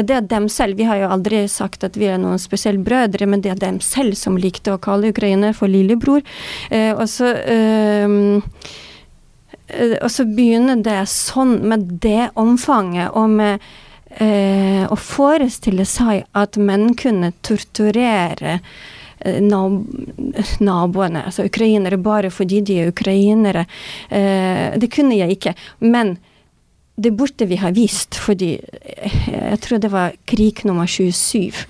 [0.02, 0.80] det er dem selv.
[0.80, 3.78] Vi har jo aldri sagt at vi er noen spesielle brødre, men det er dem
[3.84, 6.26] selv som likte å kalle Ukraina for lillebror.
[6.98, 7.32] Og så
[9.68, 13.66] og så begynner det sånn med det omfanget, og med
[14.16, 18.58] eh, å forestille seg at menn kunne torturere
[20.60, 23.66] naboene, altså ukrainere, bare fordi de er ukrainere.
[24.10, 25.54] Eh, det kunne jeg ikke.
[25.80, 26.18] Men
[26.98, 31.64] det burde vi ha vist, fordi eh, jeg tror det var krig nummer 27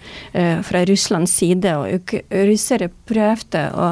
[0.65, 2.15] fra Russlands side, og
[2.49, 3.91] russere prøvde å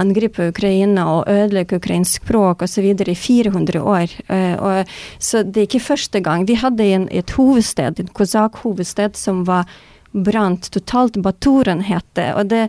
[0.00, 2.84] angripe Ukraina og ødelegge ukrainsk språk osv.
[2.84, 4.16] i 400 år.
[5.18, 6.44] Så det er ikke første gang.
[6.48, 9.64] Vi hadde en, et hovedsted, en kosak-hovedsted som var
[10.12, 11.18] brant totalt.
[11.22, 12.30] Baturen het det.
[12.34, 12.62] Og det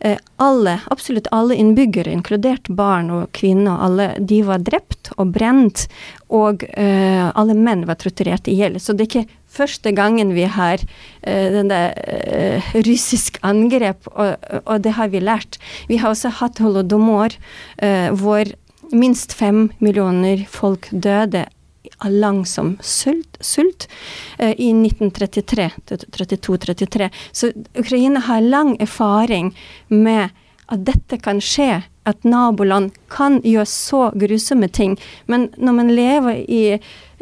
[0.00, 5.86] eh, alle, absolutt alle innbyggere, inkludert barn og kvinner, alle, de var drept og brent.
[6.32, 8.78] Og uh, alle menn var torturert i hjel.
[8.80, 14.76] Så det er ikke første gangen vi har uh, denne uh, russisk angrep, og, og,
[14.82, 15.60] det har vi lært.
[15.92, 17.36] Vi har også hatt holodomor,
[18.18, 18.48] hvor
[18.92, 21.46] minst fem millioner folk døde
[22.04, 23.88] av langsom sult, sult
[24.38, 27.10] eh, i 1933-32-33.
[27.32, 30.28] Så Ukraina har lang erfaring med
[30.66, 35.00] at dette kan skje, at naboland kan gjøre så grusomme ting.
[35.30, 36.78] Men når man lever i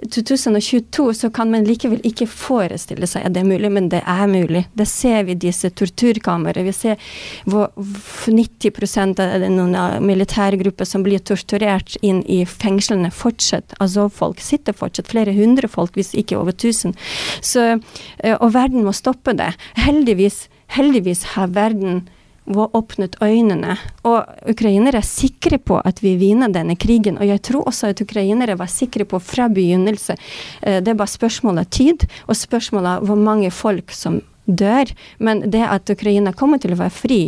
[0.08, 4.26] 2022 så kan man likevel ikke forestille seg at det er mulig, men det er
[4.30, 4.64] mulig.
[4.76, 6.64] Det ser vi disse torturkamrene.
[6.64, 7.10] Vi ser
[7.50, 13.76] hvor 90% av noen militærgrupper som blir torturert inn i fengslene, fortsatt.
[13.80, 16.96] Altså folk sitter fortsatt, flere hundre folk, hvis ikke over tusen.
[17.40, 17.80] Så,
[18.18, 19.52] eh, og verden må stoppe det.
[19.76, 22.08] Heldigvis, heldigvis har verden
[22.48, 23.76] åpnet øynene.
[24.08, 27.18] Og ukrainere er sikre på at vi vinner denne krigen.
[27.18, 30.16] Og jeg tror også at ukrainere var sikre på fra begynnelse.
[30.62, 34.90] Eh, det er bare spørsmålet tid, og spørsmålet hvor mange folk som dør.
[35.18, 37.20] Men det at Ukraina kommer til å være fri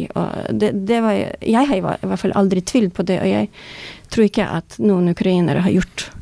[0.50, 3.48] det, det var, Jeg har i hvert fall aldri tvilt på det, og jeg
[4.10, 6.21] tror ikke at noen ukrainere har gjort det,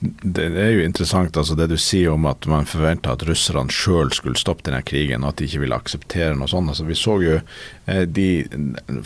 [0.00, 4.12] det, er jo interessant altså det du sier om at man forventa at russerne sjøl
[4.14, 6.70] skulle stoppe denne krigen, og at de ikke ville akseptere noe sånt.
[6.70, 8.28] Altså, vi så jo eh, de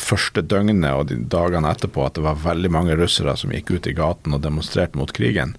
[0.01, 3.89] første døgnene og de dagene etterpå at det var veldig mange russere som gikk ut
[3.89, 5.57] i gaten og demonstrerte mot krigen.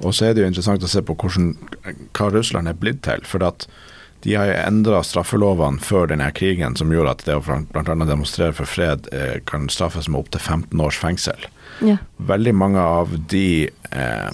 [0.00, 1.54] Og så er det jo interessant å se på hvordan,
[2.16, 3.24] hva Russland er blitt til.
[3.28, 3.68] for at
[4.24, 7.94] de har endra straffelovene før denne krigen som gjorde at det å bl.a.
[8.04, 11.48] demonstrere for fred eh, kan straffes med opptil 15 års fengsel.
[11.80, 11.96] Ja.
[12.28, 14.30] Veldig mange av de eh,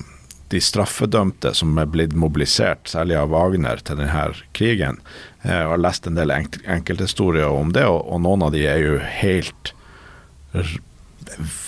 [0.53, 5.01] de straffedømte som er blitt mobilisert, særlig av Wagner, til denne krigen.
[5.43, 8.99] Jeg har lest en del enk enkelthistorier om det, og, noen av de er jo
[9.03, 9.73] helt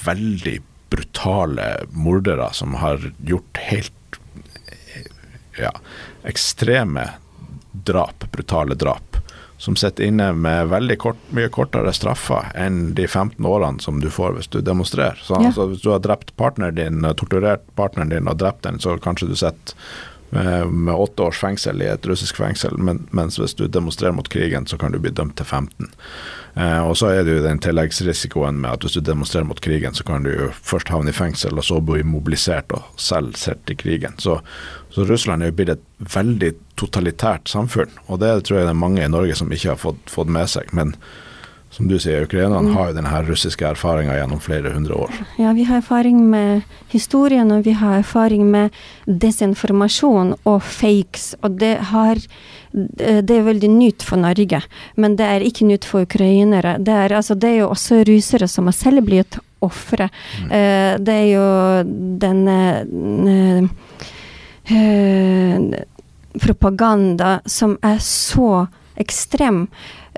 [0.07, 4.19] veldig brutale mordere som har gjort helt
[5.59, 5.73] ja,
[6.29, 7.11] ekstreme
[7.73, 9.08] drap, brutale drap
[9.59, 14.07] som sitter inne med veldig kort, mye kortere straffer enn de 15 årene som du
[14.11, 15.19] får hvis du demonstrerer.
[15.23, 15.51] Så, ja.
[15.51, 19.33] altså, hvis du har drept partneren din, torturert partneren din og drept den, så kanskje
[19.33, 19.75] du sitter
[20.31, 24.67] med åtte års fengsel i et russisk fengsel, men, mens hvis du demonstrerer mot krigen,
[24.69, 25.89] så kan du bli dømt til 15.
[26.55, 29.95] Eh, og så er det jo den tilleggsrisikoen med at hvis du demonstrerer mot krigen,
[29.97, 33.71] så kan du jo først havne i fengsel, og så bli mobilisert og selv sett
[33.73, 34.19] i krigen.
[34.21, 34.41] Så,
[34.95, 35.87] så Russland er jo blitt et
[36.17, 39.81] veldig totalitært samfunn, og det tror jeg det er mange i Norge som ikke har
[39.81, 40.77] fått, fått med seg.
[40.77, 40.97] men
[41.71, 42.77] som du sier, ukrainerne mm.
[42.77, 45.19] har jo denne russiske erfaringa gjennom flere hundre år.
[45.37, 48.75] Ja, vi har erfaring med historien, og vi har erfaring med
[49.07, 51.35] desinformasjon og fakes.
[51.45, 52.23] Og det, har,
[52.73, 54.63] det er veldig nytt for Norge,
[54.97, 56.79] men det er ikke nytt for ukrainere.
[56.81, 60.09] Det er, altså, det er jo også russere som har selv blitt ofre.
[60.41, 60.49] Mm.
[60.49, 61.47] Uh, det er jo
[62.23, 63.63] denne uh,
[64.73, 65.79] uh,
[66.39, 68.67] propaganda som er så
[68.99, 69.67] ekstrem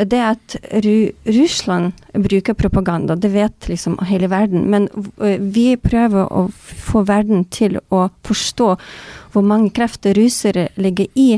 [0.04, 4.68] det at Ru Russland bruker propaganda, det vet liksom hele verden.
[4.70, 4.88] Men
[5.52, 8.68] vi prøver å få verden til å forstå
[9.32, 11.32] hvor mange krefter russere ligger i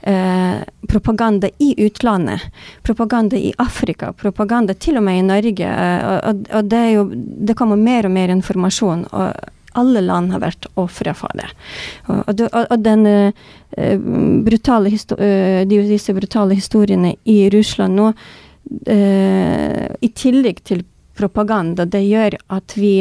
[0.00, 0.56] eh,
[0.88, 2.40] propaganda i utlandet.
[2.82, 5.70] Propaganda i Afrika, propaganda til og med i Norge.
[6.08, 7.06] og, og det, jo,
[7.48, 9.06] det kommer mer og mer informasjon.
[9.12, 11.48] og alle land har vært ofre for det.
[12.10, 13.96] Og, og, og denne uh,
[14.46, 20.84] brutale uh, disse brutale historiene i Russland nå, uh, i tillegg til
[21.18, 22.92] propaganda, det gjør at vi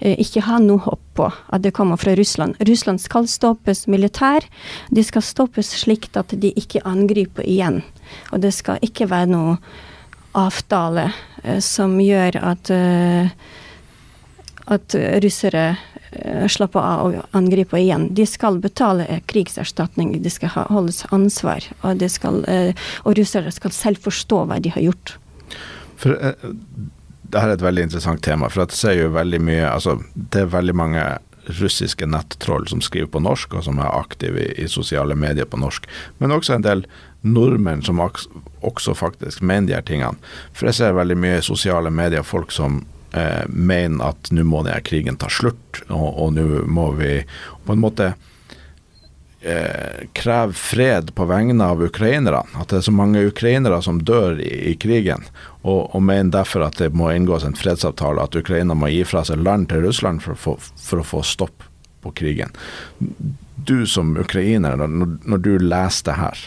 [0.00, 2.56] ikke har noe håp på at det kommer fra Russland.
[2.64, 4.46] Russland skal stoppes militær.
[4.88, 7.82] De skal stoppes slik at de ikke angriper igjen.
[8.32, 9.58] Og det skal ikke være noe
[10.32, 11.10] avtale
[11.60, 12.72] som gjør at
[14.68, 15.76] at russere
[16.48, 18.08] slapper av og angriper igjen.
[18.14, 22.72] De skal betale krigserstatning, de skal holdes ansvar, og, skal, eh,
[23.04, 25.16] og russere skal selv forstå hva de har gjort.
[26.00, 26.48] For eh,
[27.28, 31.02] det er et veldig interessant tema, for det mye altså, Det er veldig mange
[31.60, 35.60] russiske nettroll som skriver på norsk, og som er aktive i, i sosiale medier på
[35.60, 35.86] norsk.
[36.18, 36.84] Men også en del
[37.22, 40.16] nordmenn som også faktisk mener de her tingene.
[40.52, 44.64] For jeg ser veldig mye i sosiale medier folk som eh, mener at nå må
[44.66, 47.12] denne krigen ta slutt, og, og nå må vi
[47.66, 48.12] på en måte
[49.40, 52.44] eh, kreve fred på vegne av ukrainerne.
[52.58, 55.26] At det er så mange ukrainere som dør i, i krigen,
[55.62, 59.24] og, og, mener derfor at det må inngås en fredsavtale, at Ukraina må gi fra
[59.28, 61.66] seg land til Russland for, for, for å få stopp
[62.04, 62.54] på krigen.
[63.68, 66.42] Du som ukrainer, når, når du leser det her,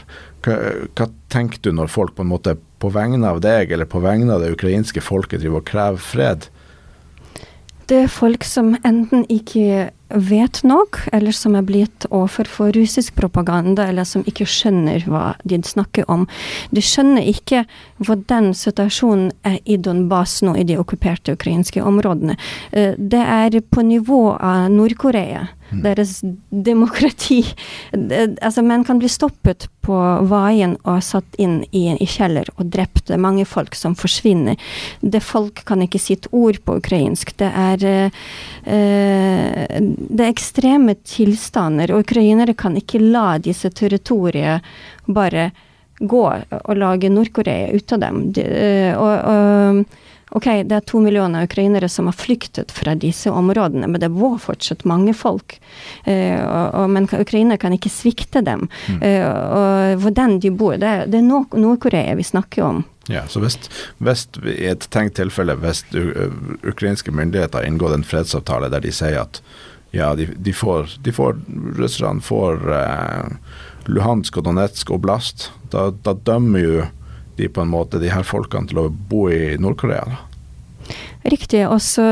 [0.45, 0.58] hva,
[0.97, 4.34] hva, tenker du når folk på en måte på vegne av deg eller på vegne
[4.36, 6.50] av det ukrainske folket driver og krever fred?
[7.89, 13.15] Det er folk som enten ikke vet nok, eller som er blitt offer for russisk
[13.15, 16.28] propaganda, eller som ikke skjønner hva de snakker om.
[16.71, 17.65] De skjønner ikke
[18.02, 22.38] hvordan situasjonen er i Donbas nå, i de okkuperte ukrainske områdene.
[22.71, 25.47] Eh, det er på nivå av Nord-Korea.
[25.71, 25.84] Mm.
[25.86, 26.17] Deres
[26.50, 27.45] demokrati
[27.95, 29.97] Altså, menn kan bli stoppet på
[30.30, 33.06] veien og satt inn i, i kjeller og drept.
[33.08, 34.60] Det er mange folk som forsvinner.
[35.02, 37.34] Det folk kan ikke si et ord på ukrainsk.
[37.39, 37.86] Det er
[38.67, 44.60] uh, Det er ekstreme tilstander, og ukrainere kan ikke la disse territoriene
[45.08, 45.52] bare
[46.02, 46.24] gå
[46.62, 48.24] og lage Nord-Korea ut av dem.
[48.34, 50.00] De, uh, og, og
[50.32, 54.38] Ok, det er to millioner ukrainere som har flyktet fra disse områdene, men det var
[54.40, 55.58] fortsatt mange folk.
[56.06, 56.40] Uh,
[56.80, 58.70] og, men Ukraina kan ikke svikte dem.
[58.88, 59.02] Mm.
[59.04, 62.80] Uh, og hvordan de bor, det, det er Nord-Korea vi snakker om.
[63.12, 63.58] Ja, så hvis,
[64.48, 65.84] i et tenkt tilfelle, hvis
[66.64, 69.42] ukrainske myndigheter inngår en fredsavtale der de sier at
[69.91, 71.38] ja, de, de får, de får
[71.77, 73.56] russerne får eh,
[73.91, 76.84] Luhansk og Donetsk oblast, da, da dømmer jo
[77.38, 80.06] de på en måte de her folkene til å bo i Nord-Korea?
[81.23, 81.63] Riktig.
[81.67, 82.06] Og så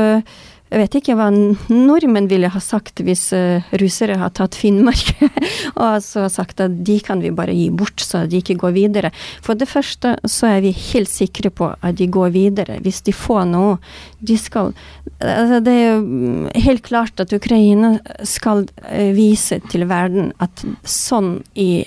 [0.70, 5.16] jeg vet ikke hva nordmenn ville ha sagt hvis uh, russere har tatt Finnmark
[5.82, 9.10] og så sagt at de kan vi bare gi bort, så de ikke går videre.
[9.42, 12.78] For det første så er vi helt sikre på at de går videre.
[12.84, 13.78] Hvis de får noe
[14.20, 14.74] de skal
[15.20, 17.96] altså Det er jo helt klart at Ukraina
[18.28, 21.82] skal uh, vise til verden at sånn i,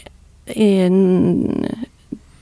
[0.52, 0.70] i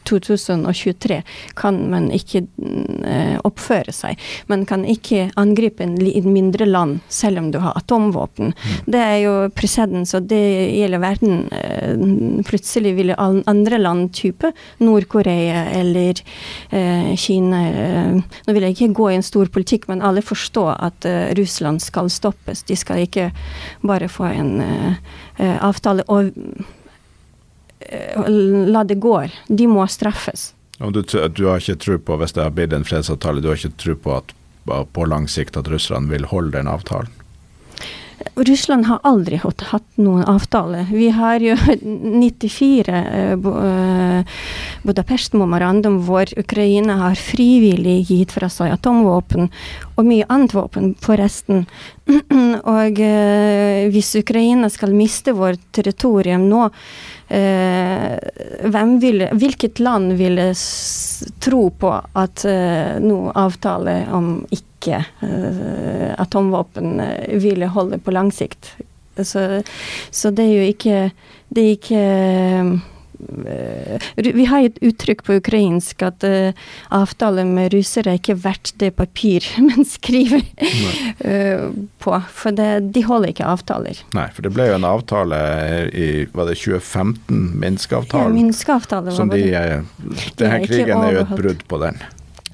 [0.07, 1.21] 2023
[1.59, 4.19] kan man ikke uh, oppføre seg.
[4.51, 8.53] Man kan ikke angripe en, en mindre land selv om du har atomvåpen.
[8.53, 8.91] Mm.
[8.93, 10.41] Det er jo presedens, og det
[10.77, 11.45] gjelder verden.
[11.51, 16.19] Uh, plutselig vil andre land, type Nord-Korea eller
[16.73, 21.05] uh, Kina Nå vil jeg ikke gå i en stor politikk, men alle forstår at
[21.37, 22.63] Russland skal stoppes.
[22.67, 23.29] De skal ikke
[23.85, 24.51] bare få en
[25.39, 26.05] avtale.
[26.07, 26.80] og Eh,
[28.71, 29.15] la det gå.
[29.47, 30.51] De må straffes.
[30.81, 33.77] Du, du, har ikke tro på, hvis det har blitt en fredsavtale, du har ikke
[33.77, 34.35] tro på at
[34.65, 37.09] på lang sikt at russerne vil holde den avtalen?
[38.35, 40.85] Russland har aldri hatt, noen avtale.
[40.91, 44.41] Vi har jo 94 eh, eh,
[44.83, 49.49] Budapest-memorandum hvor Ukraina har frivillig gitt fra seg atomvåpen
[49.95, 51.65] og mye annet våpen, forresten.
[52.75, 56.69] og eh, hvis Ukraina skal miste vårt territorium nå,
[57.31, 58.17] Eh,
[58.99, 60.49] vil, hvilket land ville
[61.39, 68.31] tro på at noen noe avtale om ikke eh, atomvåpen eh, ville holde på lang
[68.31, 68.73] sikt?
[69.21, 69.61] Så,
[70.09, 70.99] så det er jo ikke
[71.51, 72.03] Det er ikke
[73.21, 76.53] Eh, vi har et uttrykk på ukrainsk at uh,
[76.93, 80.43] avtale med russere er ikke verdt det papir man skriver
[81.25, 81.69] uh,
[82.01, 82.15] på.
[82.41, 84.01] For det, de holder ikke avtaler.
[84.17, 85.41] Nei, for det ble jo en avtale
[85.91, 88.31] i var det 2015, Minsk-avtalen.
[88.31, 89.43] Ja, Minsk-avtalen som de,
[90.39, 92.01] Denne krigen er jo et brudd på den.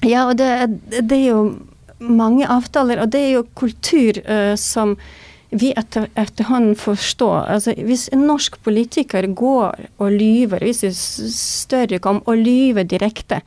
[0.05, 0.51] Ja, og det,
[0.99, 1.41] det, er jo
[1.99, 4.97] mange avtaler, og det er jo kultur uh, som
[5.49, 11.99] vi etter, etterhånden forstår altså Hvis en norsk politiker går og lyver, hvis det større
[12.03, 13.41] kom og lyver direkte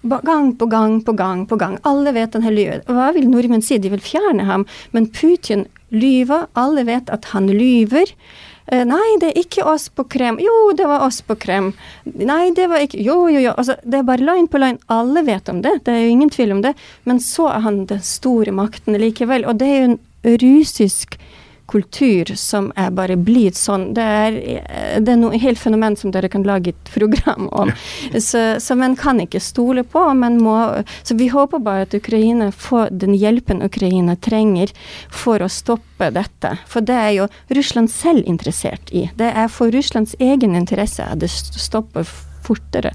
[0.00, 1.76] Gang på gang på gang på gang.
[1.84, 2.80] Alle vet han har lyver.
[2.88, 3.76] Hva vil nordmenn si?
[3.76, 4.64] De vil fjerne ham.
[4.96, 6.46] Men Putin lyver.
[6.56, 8.08] Alle vet at han lyver.
[8.70, 10.38] Uh, nei, det er ikke oss på Krem.
[10.42, 11.72] Jo, det var oss på Krem.
[12.04, 13.54] Nei, det var ikke Jo, jo, jo.
[13.58, 14.78] Altså, det er bare løgn på løgn.
[14.92, 15.80] Alle vet om det.
[15.86, 16.76] Det er jo ingen tvil om det.
[17.08, 19.48] Men så er han den store makten likevel.
[19.50, 20.00] Og det er jo en
[20.44, 21.18] russisk
[21.70, 23.90] kultur som er bare blitt sånn.
[23.96, 24.38] Det er,
[25.00, 27.70] det er noe helt fenomen som dere kan lage et program om.
[27.70, 28.20] Ja.
[28.20, 30.02] Så, så, man kan ikke stole på.
[30.40, 30.56] Må,
[31.06, 34.72] så vi håper bare at Ukraina får den hjelpen Ukraina trenger
[35.10, 36.56] for å stoppe dette.
[36.70, 39.06] For det er jo Russland selv interessert i.
[39.18, 42.08] Det er for Russlands egen interesse at det stopper
[42.50, 42.92] fortere.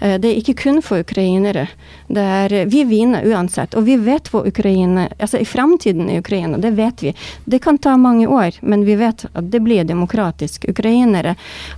[0.00, 1.66] Eh, det er ikke kun for ukrainere.
[2.08, 3.74] Er, vi vinner uansett.
[3.74, 7.14] Og vi vet hvor Ukraina Altså i framtiden i Ukraina, det vet vi.
[7.44, 10.66] Det kan ta mange år, men vi vet at det blir demokratisk.
[10.68, 11.34] Ukrainere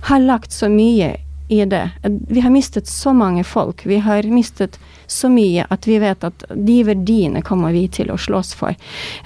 [0.09, 1.15] har lagt så mye
[1.47, 1.89] i det.
[2.27, 3.85] Vi har mistet så mange folk.
[3.85, 8.17] Vi har mistet så mye at vi vet at de verdiene kommer vi til å
[8.17, 8.73] slåss for.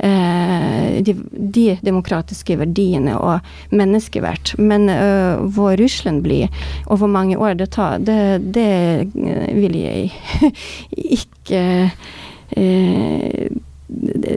[0.03, 3.39] Eh, de, de, demokratiske verdiene og
[3.71, 4.55] menneskeverd.
[4.59, 6.51] Men uh, hvor Russland blir,
[6.87, 8.19] og hvor mange år det tar, det,
[8.55, 8.69] det
[9.15, 10.11] eh, vil jeg
[11.19, 11.63] ikke
[12.59, 13.49] eh,
[13.87, 14.35] det,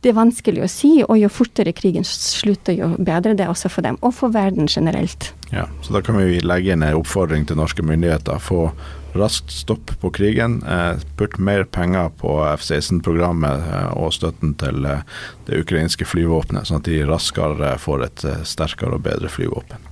[0.00, 3.68] det er vanskelig å si, og jo fortere krigen slutter, jo bedre det er også
[3.72, 5.32] for dem, og for verden generelt.
[5.52, 8.38] Ja, så Da kan vi legge inn en oppfordring til norske myndigheter.
[8.38, 8.70] Få
[9.12, 10.62] raskt stopp på krigen.
[10.62, 15.04] Eh, putt mer penger på F-16-programmet eh, og støtten til eh,
[15.48, 19.88] det ukrainske flyvåpenet, sånn at de raskere får et sterkere og bedre flyvåpen.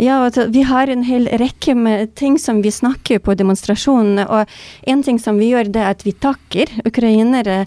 [0.00, 4.24] Ja, altså, vi har en hel rekke med ting som vi snakker på demonstrasjonene.
[4.26, 7.60] Og en ting som vi gjør, det er at vi takker ukrainere.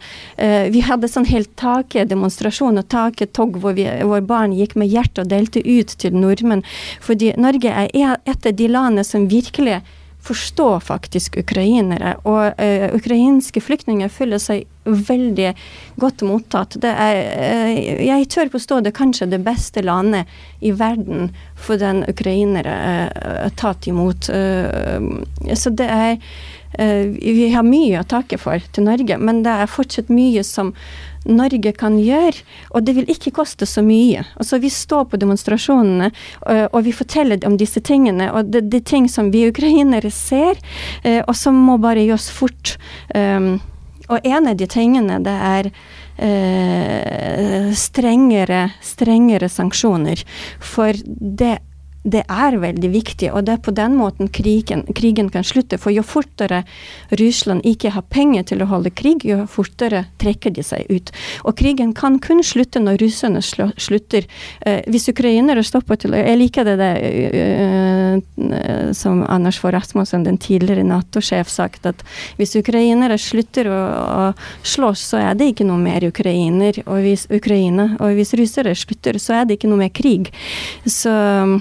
[0.74, 3.88] Vi hadde sånn helt takedemonstrasjon og taketog hvor, vi,
[4.28, 6.66] barn gikk med hjertet og delte ut til nordmenn.
[7.06, 9.80] Fordi Norge er et av de landene som virkelig
[10.22, 12.16] forstår faktisk ukrainere.
[12.28, 15.54] Og uh, ukrainske flyktninger føler seg veldig
[16.02, 16.78] godt mottatt.
[16.84, 22.76] Er, uh, jeg tør påstå det kanskje det beste landet i verden for den ukrainere
[23.16, 24.30] uh, tatt imot.
[25.56, 26.18] så det er
[26.80, 30.70] Vi har mye å takke for til Norge, men det er fortsatt mye som
[31.26, 34.24] Norge kan gjøre, og det vil ikke koste så mye.
[34.40, 36.12] Altså, vi står på demonstrasjonene,
[36.50, 40.12] øh, og vi forteller om disse tingene, og det, det er ting som vi ukrainere
[40.12, 40.56] ser,
[41.06, 42.78] øh, og som må bare gjøres fort.
[43.16, 43.62] Um,
[44.10, 50.18] og en av de tingene, det er uh, strengere, strengere sanksjoner.
[50.58, 51.60] For det
[52.04, 55.78] det er veldig viktig, og det er på den måten krigen, krigen, kan slutte.
[55.82, 56.64] For jo fortere
[57.20, 61.12] Russland ikke har penger til å holde krig, jo fortere trekker de seg ut.
[61.44, 64.28] Og krigen kan kun slutte når russerne slutter.
[64.66, 66.98] Eh, hvis ukrainere stopper til Jeg liker det der
[67.36, 72.04] uh, som Anders Fogh Rasmussen, den tidligere Nato-sjef, sagt at
[72.40, 77.28] hvis ukrainere slutter å, å slåss, så er det ikke noe mer ukrainer, og hvis
[77.30, 77.92] Ukraina.
[78.00, 80.32] Og hvis russere slutter, så er det ikke noe mer krig.
[80.88, 81.60] Så Eh,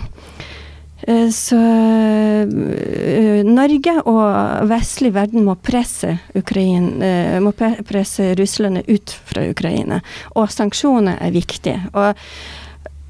[1.33, 9.47] så eh, Norge og vestlig verden må presse, Ukraine, eh, må presse Russland ut fra
[9.49, 10.03] Ukraina.
[10.37, 11.81] Og sanksjoner er viktige.
[11.95, 12.13] Og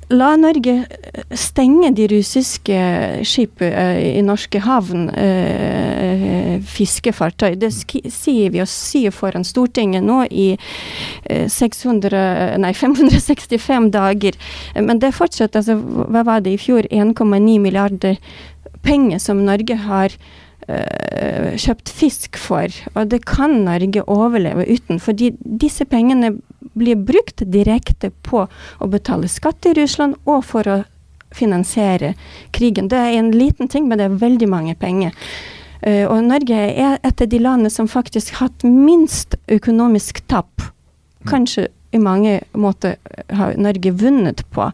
[0.09, 0.87] La Norge
[1.37, 2.77] stenge de russiske
[3.29, 5.11] skipene i norske havn,
[6.65, 7.59] fiskefartøy.
[7.61, 10.49] Det sier vi og sier foran Stortinget nå i
[11.29, 14.41] 600, nei, 565 dager.
[14.81, 16.89] Men det fortsetter, altså, hva var det i fjor?
[16.89, 18.17] 1,9 milliarder
[18.81, 20.17] penger som Norge har
[20.69, 25.01] uh, kjøpt fisk for, og det kan Norge overleve uten.
[25.03, 26.37] Fordi disse pengene
[26.79, 30.83] blir brukt direkte på å betale skatt i Russland og for å
[31.35, 32.15] finansiere
[32.57, 32.89] krigen.
[32.89, 35.17] Det er en liten ting, men det er veldig mange penger.
[35.87, 40.71] Uh, og Norge er et av de landene som faktisk har hatt minst økonomisk tap.
[41.29, 42.99] Kanskje i mange måter
[43.33, 44.69] har Norge vunnet på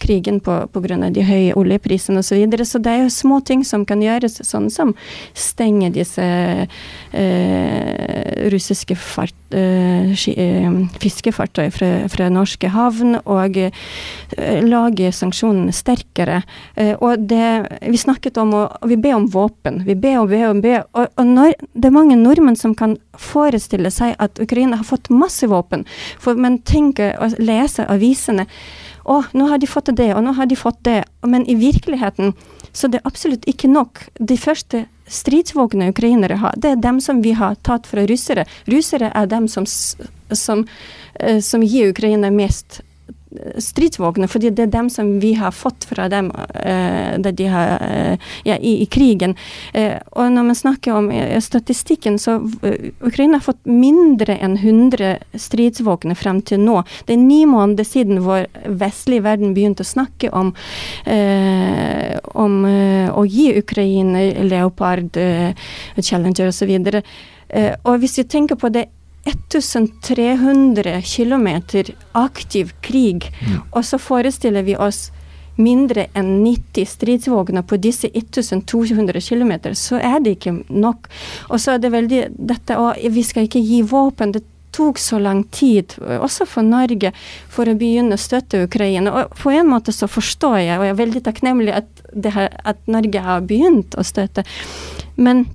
[0.00, 0.66] krigen pga.
[1.10, 2.30] de høye oljeprisene osv.
[2.30, 2.64] Så, videre.
[2.64, 4.94] så det er jo små ting som kan gjøres, sånn som
[5.34, 6.24] stenge disse
[7.12, 13.72] eh, russiske fart, eh, eh, fiskefartøy fra, fra, norske havn, og eh,
[14.64, 16.42] lage sanksjonene sterkere.
[16.76, 17.50] Eh, og det
[17.82, 19.82] vi snakket om, og vi ber om våpen.
[19.86, 20.84] Vi ber og ber og ber.
[20.94, 25.10] Og, og når, det er mange nordmenn som kan forestille seg at Ukraina har fått
[25.12, 25.84] masse våpen,
[26.20, 28.46] for man tenker å lese avisene
[29.10, 31.02] å, nå har de fått det, og nå har de fått det.
[31.26, 32.34] Men i virkeligheten
[32.72, 34.04] så det er absolutt ikke nok.
[34.18, 38.46] De første stridsvognene ukrainere har, det er dem som vi har tatt fra russere.
[38.70, 40.62] Russere er dem som, som,
[41.14, 42.82] eh, som gir Ukraina mest
[43.58, 48.30] stridsvogner, fordi det er dem som vi har fått fra dem uh, de har, uh,
[48.44, 49.36] ja, i, i, krigen.
[49.74, 51.10] Uh, og når man snakker om
[51.40, 52.38] statistikken, så
[53.00, 56.80] Ukraina har fått mindre enn 100 stridsvogner frem til nå.
[57.06, 58.48] Det er ni måneder siden vår
[58.80, 60.52] vestlige verden begynte å snakke om,
[62.34, 65.18] om å gi Ukraina Leopard,
[66.00, 66.72] Challenger osv.
[67.50, 68.86] Uh, og hvis vi tenker på det
[69.28, 71.48] 1300 km
[72.12, 73.58] aktiv krig, mm.
[73.70, 75.10] og så forestiller vi oss
[75.60, 81.10] mindre enn 90 stridsvogner på disse 1200 km, så er det ikke nok.
[81.50, 84.32] Og så er det veldig dette òg Vi skal ikke gi våpen.
[84.32, 87.12] Det tok så lang tid, også for Norge,
[87.50, 89.12] for å begynne å støtte Ukraina.
[89.12, 92.04] Og på en måte så forstår jeg, og jeg er veldig takknemlig at,
[92.36, 94.46] her, at Norge har begynt å støtte.
[95.18, 95.48] Men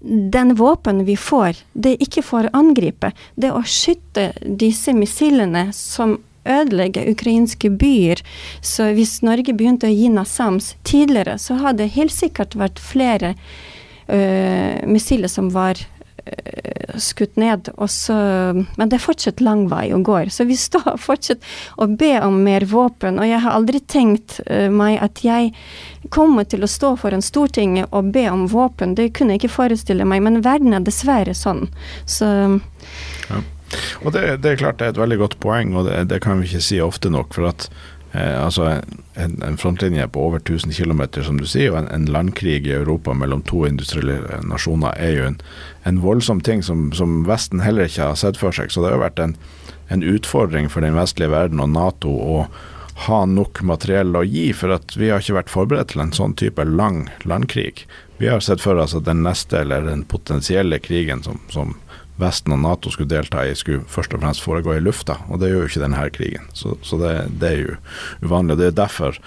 [0.00, 3.12] den våpen vi får, det er ikke for å angripe.
[3.36, 6.18] Det er å skytte disse missilene som
[6.48, 8.22] ødelegger ukrainske byer.
[8.64, 13.34] Så hvis Norge begynte å gi NASAMS tidligere, så hadde det helt sikkert vært flere
[13.34, 15.82] uh, missiler som var
[16.98, 17.68] skutt ned.
[17.88, 18.14] Så,
[18.76, 20.18] men det er fortsatt lang vei å gå.
[20.30, 21.44] Så vi står fortsatt
[21.78, 23.20] og ber om mer våpen.
[23.20, 25.52] Og jeg har aldri tenkt uh, meg at jeg
[26.14, 30.06] kommer til å stå foran Stortinget og be om våpen, det kunne jeg ikke forestille
[30.08, 30.22] meg.
[30.24, 31.66] Men verden er dessverre sånn.
[32.08, 32.28] Så
[33.28, 33.44] ja.
[34.00, 36.40] Og det, det, er klart det er et veldig godt poeng, og det, det kan
[36.40, 37.34] vi ikke si ofte nok.
[37.36, 37.68] For at
[38.12, 38.68] eh, altså
[39.14, 42.74] en, en, frontlinje på over 1000 km, som du sier, og en, en, landkrig i
[42.76, 45.38] Europa mellom to industrielle nasjoner er jo en,
[45.90, 48.72] en voldsom ting som, som, Vesten heller ikke har sett for seg.
[48.72, 49.38] Så det har jo vært en,
[49.88, 52.12] utfordring for den vestlige verden og Nato.
[52.12, 52.42] å
[53.06, 56.34] ha nok materiell å gi, for at vi har ikke vært forberedt til en sånn
[56.38, 57.84] type lang landkrig.
[58.18, 61.76] Vi har sett for oss at den neste, eller den potensielle krigen som, som
[62.18, 65.52] Vesten og Nato skulle delta i, skulle først og fremst foregå i lufta, og det
[65.52, 66.50] gjør jo ikke denne krigen.
[66.56, 67.78] Så, så det, det, er jo
[68.26, 68.56] uvanlig.
[68.56, 69.20] og Det er derfor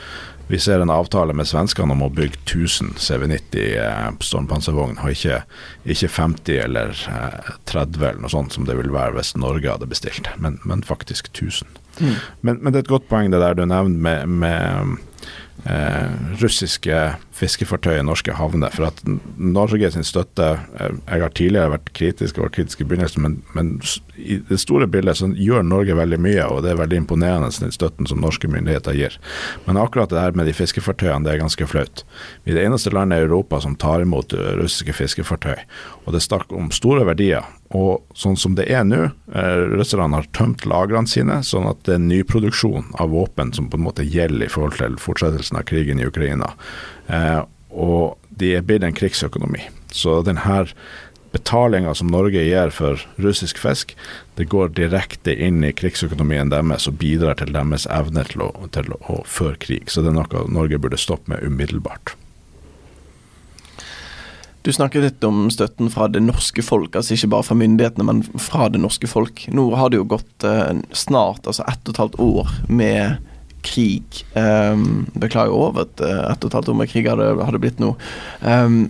[0.52, 5.38] vi ser en avtale med svenskene om å bygge 1000 CV90 eh, stormpanservogn, og ikke,
[5.86, 9.88] ikke, 50 eller eh, 30 eller noe sånt som det ville være hvis Norge hadde
[9.88, 11.80] bestilt, men, men faktisk 1000.
[12.02, 12.18] Mm.
[12.42, 15.00] Men, men, det er et godt poeng det der du nevner med, med
[15.66, 17.02] eh, russiske
[17.36, 18.74] fiskefartøy i norske havner.
[18.76, 19.02] For at
[19.38, 23.76] Norge sin støtte eh, Jeg har tidligere vært kritisk og kritisk i begynnelsen, men, men,
[24.22, 27.74] i det store bildet så gjør Norge veldig mye, og det er veldig imponerende den
[27.74, 29.18] støtten som norske myndigheter gir.
[29.66, 32.04] Men akkurat det her med de fiskefartøyene, det er ganske flaut.
[32.44, 35.58] Vi er det eneste landet i Europa som tar imot russiske fiskefartøy,
[36.06, 37.48] og det er snakk om store verdier.
[37.78, 41.96] Og sånn som det er nå, eh, russerne har tømt lagrene sine, sånn at det
[41.96, 46.02] er nyproduksjon av våpen som på en måte gjelder i forhold til fortsettelsen av krigen
[46.02, 46.52] i Ukraina.
[47.08, 47.42] Eh,
[47.72, 49.64] og de er blitt en krigsøkonomi.
[49.92, 50.66] Så denne
[51.32, 53.96] betalinga som Norge gir for russisk fisk,
[54.36, 58.92] det går direkte inn i krigsøkonomien deres og bidrar til deres evne til å, til
[58.98, 59.88] å føre krig.
[59.92, 62.16] Så det er noe Norge burde stoppe med umiddelbart.
[64.62, 68.22] Du snakker litt om støtten fra det norske folk, altså ikke bare fra myndighetene, men
[68.38, 69.48] fra det norske folk.
[69.50, 73.28] Nå har det jo gått eh, snart altså ett og et halvt år med
[73.62, 77.82] krig um, Beklager over at et og et halvt år med krig hadde, hadde blitt
[77.82, 77.92] nå.
[78.42, 78.88] Um,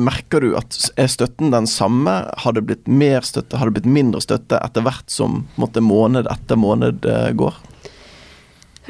[0.00, 2.30] merker du at er støtten den samme?
[2.36, 6.26] Har det blitt mer støtte, har det blitt mindre støtte etter hvert som måtte, måned
[6.32, 7.58] etter måned uh, går?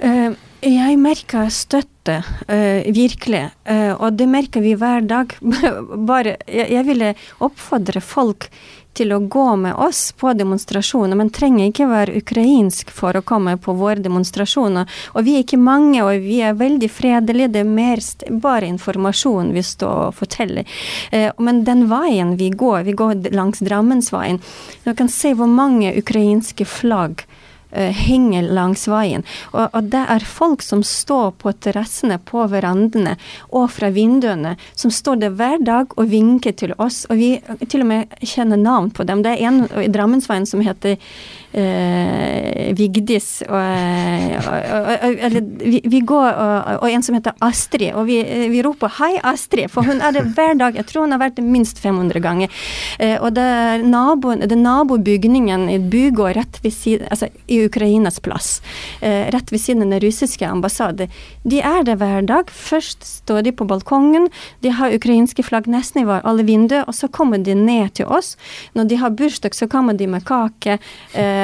[0.03, 0.35] Uh,
[0.65, 2.23] jeg merker støtte,
[2.89, 3.51] virkelig.
[4.01, 5.35] og det merker vi hver dag.
[6.09, 7.11] Bare, jeg ville
[7.45, 8.49] oppfordre folk
[8.95, 13.57] til å gå med oss på demonstrasjoner, men trenger ikke være ukrainsk for å komme
[13.61, 14.91] på våre demonstrasjoner.
[15.15, 17.53] Og vi er ikke mange, og vi er veldig fredelige.
[17.55, 18.03] Det er mer
[18.45, 20.69] bare informasjon vi står og forteller.
[21.11, 24.41] Eh, men den veien vi går, vi går langs Drammensveien,
[24.85, 27.25] du kan se hvor mange ukrainske flagg
[27.75, 29.25] henger langs veien.
[29.53, 33.17] Og, og, det er folk som står på terrassene, på verandene
[33.51, 37.05] og fra vinduene, som står der hver dag og vinker til oss.
[37.11, 37.31] Og vi
[37.69, 39.25] til og med kjenner navn på dem.
[39.25, 41.09] Det er en i Drammensveien som heter eh,
[41.55, 46.39] Vigdis og, og, Eller vi, vi går
[46.81, 48.19] og, en som heter Astrid, og vi,
[48.51, 50.75] vi, roper 'hei, Astrid', for hun er det hver dag.
[50.75, 52.51] Jeg tror hun har vært det minst 500 ganger.
[52.99, 57.61] Eh, og det er naboen, det er nabobygningen i Bugård rett ved siden altså i
[57.67, 58.61] Ukrainas plass,
[59.01, 61.09] eh, rett ved siden av den russiske ambassade,
[61.45, 62.51] de er det hver dag.
[62.51, 64.29] Først står de på balkongen,
[64.63, 68.37] de har ukrainske flagg nesten i alle vinduer, og så kommer de ned til oss.
[68.75, 70.79] Når de har bursdag, så kommer de med kake.
[71.15, 71.44] Eh,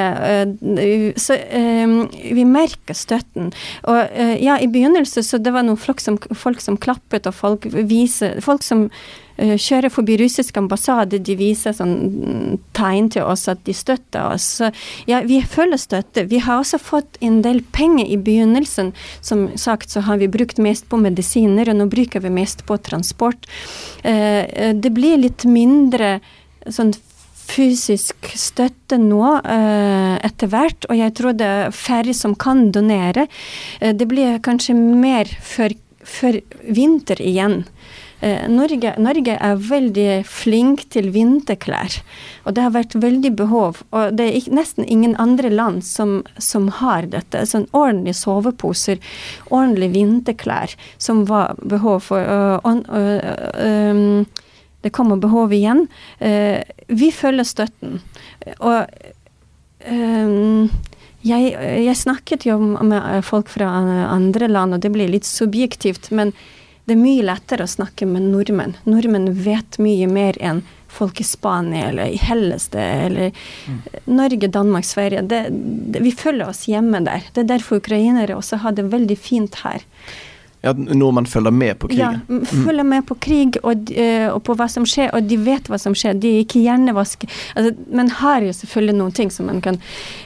[1.19, 1.95] så eh,
[2.35, 3.51] vi merker støtten.
[3.89, 7.37] Og eh, ja, i begynnelsen så det var noen folk som, folk som klappet, og
[7.37, 8.87] folk viser Folk som
[9.41, 14.45] kjører forbi russisk ambassade, de viser sånn mm, tegn til oss at de støtter oss.
[14.59, 14.69] Så
[15.09, 16.27] ja, vi føler støtte.
[16.29, 18.91] Vi har også fått en del penger i begynnelsen.
[19.25, 22.77] Som sagt så har vi brukt mest på medisiner, og nå bruker vi mest på
[22.85, 23.49] transport.
[24.03, 26.19] Det blir litt mindre
[26.69, 26.93] sånn
[27.51, 33.27] fysisk støtte nå eh, etter hvert, og jeg tror det er færre som kan donere.
[33.79, 35.75] Eh, det blir kanskje mer før,
[36.07, 37.63] før vinter igjen.
[38.21, 41.95] Eh, Norge, Norge, er veldig flink til vinterklær,
[42.45, 43.81] og det har vært veldig behov.
[43.89, 47.41] Og det er ikke, nesten ingen andre land som, som har dette.
[47.49, 49.01] Sånn ordentlige soveposer,
[49.49, 52.21] ordentlige vinterklær som var behov for.
[52.21, 54.25] Uh, uh, um,
[54.81, 55.87] det kommer behov igjen.
[56.19, 57.99] Eh, vi følger støtten.
[58.59, 58.79] Og
[59.79, 60.33] eh,
[61.21, 61.51] jeg,
[61.85, 63.69] jeg, snakket jo med folk fra
[64.09, 66.33] andre land, og det blir litt subjektivt, men
[66.89, 68.73] det er mye lettere å snakke med nordmenn.
[68.89, 73.77] Nordmenn vet mye mer enn folk i Spania eller i Helleste eller mm.
[74.11, 75.21] Norge, Danmark, Sverige.
[75.21, 75.45] Det,
[75.93, 77.29] det, vi følger oss hjemme der.
[77.31, 79.85] Det er derfor ukrainere også har det veldig fint her.
[80.61, 82.19] Ja, Nordmenn følger med på krigen?
[82.27, 82.45] Ja, mm.
[82.45, 85.79] følger med på krig og, eh, og, på hva som skjer, og de vet hva
[85.81, 86.19] som skjer.
[86.21, 87.25] De er ikke hjernevask.
[87.57, 89.79] Altså, men har jo selvfølgelig noen ting som man kan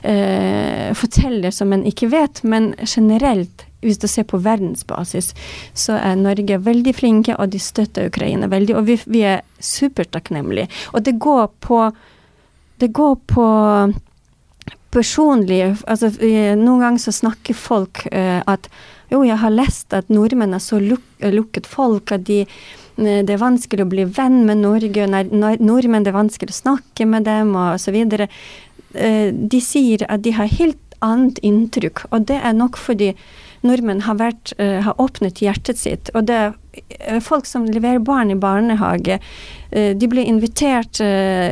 [0.04, 5.32] uh, fortelle som man ikke vet, men generelt hvis du ser på verdensbasis,
[5.78, 8.76] så er Norge veldig flinke, og de støtter Ukraina veldig.
[8.76, 10.68] Og vi, vi er supertakknemlige.
[10.94, 11.86] Og det går på
[12.76, 13.46] Det går på
[14.92, 16.10] personlig altså
[16.60, 18.68] Noen ganger så snakker folk uh, at
[19.12, 23.34] jo, jeg har lest at nordmenn er så luk lukket folk at de eh, det
[23.36, 27.56] er vanskelig å bli venn med Norge, nordmenn det er vanskelig å snakke med dem
[27.56, 27.96] og osv.
[27.96, 28.30] videre.
[28.96, 33.14] de sier at de har helt annet inntrykk, og det er nok fordi
[33.66, 36.12] nordmenn har, vært, uh, har åpnet hjertet sitt.
[36.16, 39.20] Og det er uh, folk som leverer barn i barnehage.
[39.72, 41.02] Uh, de blir invitert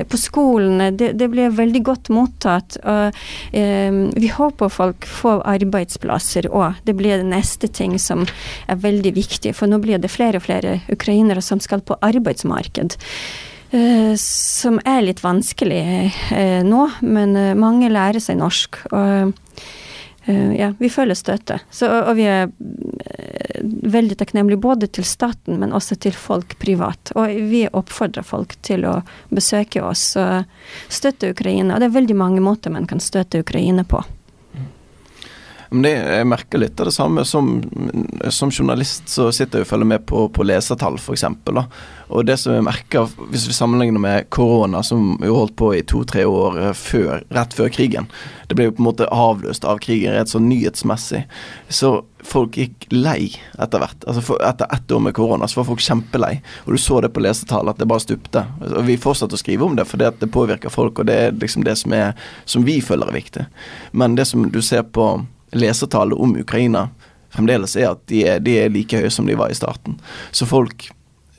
[0.09, 0.91] på skolene.
[0.95, 2.77] Det, det, blir veldig godt mottatt.
[2.87, 3.17] Og
[3.51, 6.79] vi håper folk får arbeidsplasser òg.
[6.87, 8.25] Det blir det neste ting som
[8.71, 9.53] er veldig viktig.
[9.57, 12.97] For nå blir det flere og flere ukrainere som skal på arbeidsmarked.
[14.21, 15.83] Som er litt vanskelig
[16.67, 18.83] nå, men mange lærer seg norsk.
[18.93, 19.33] Og
[20.31, 21.59] ja, vi føler støtte.
[21.71, 23.59] Så, og vi er uh,
[23.93, 27.11] veldig takknemlige både til staten, men også til folk privat.
[27.19, 28.99] Og vi oppfordrer folk til å
[29.33, 30.47] besøke oss og
[30.87, 31.75] støtte Ukraina.
[31.75, 34.03] Og det er veldig mange måter man kan støtte Ukraina på.
[35.73, 37.25] Men det, jeg merker litt av det samme.
[37.25, 37.55] Som,
[38.29, 41.25] som journalist så sitter jeg og følger med på, på lesertall, f.eks.
[42.13, 45.81] Og det som jeg merker, hvis vi sammenligner med korona, som jo holdt på i
[45.89, 48.05] to-tre år eh, før, rett før krigen
[48.47, 51.23] Det ble jo på en måte avløst av krigen rett sånn nyhetsmessig.
[51.73, 51.93] Så
[52.23, 54.05] folk gikk lei etter hvert.
[54.05, 56.35] Altså for, etter ett år med korona så var folk kjempelei.
[56.67, 58.45] Og du så det på lesetallet, at det bare stupte.
[58.69, 61.65] Og vi fortsatte å skrive om det for det påvirker folk, og det er liksom
[61.65, 62.13] det som, er,
[62.45, 63.47] som vi føler er viktig.
[63.91, 65.15] Men det som du ser på
[65.53, 66.87] lesertallet om Ukraina
[67.33, 69.97] fremdeles er at de er, de er, like høye som de var i starten.
[70.31, 70.91] Så folk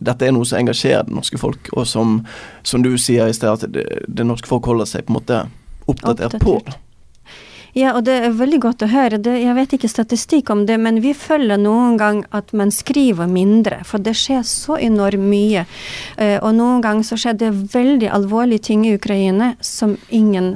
[0.04, 2.20] Dette er noe som engasjerer det norske folk, og som,
[2.62, 5.44] som du sier i sted, at det, det, norske folk holder seg på en måte
[5.86, 6.42] oppdatert, oppdatert.
[6.44, 6.80] på.
[7.74, 9.18] Ja, og det er veldig godt å høre.
[9.18, 13.26] Det, jeg vet ikke statistikk om det, men vi føler noen gang at man skriver
[13.26, 13.80] mindre.
[13.88, 15.64] For det skjer så enormt mye.
[16.14, 20.54] Uh, og noen ganger så skjer det veldig alvorlige ting i Ukraina som ingen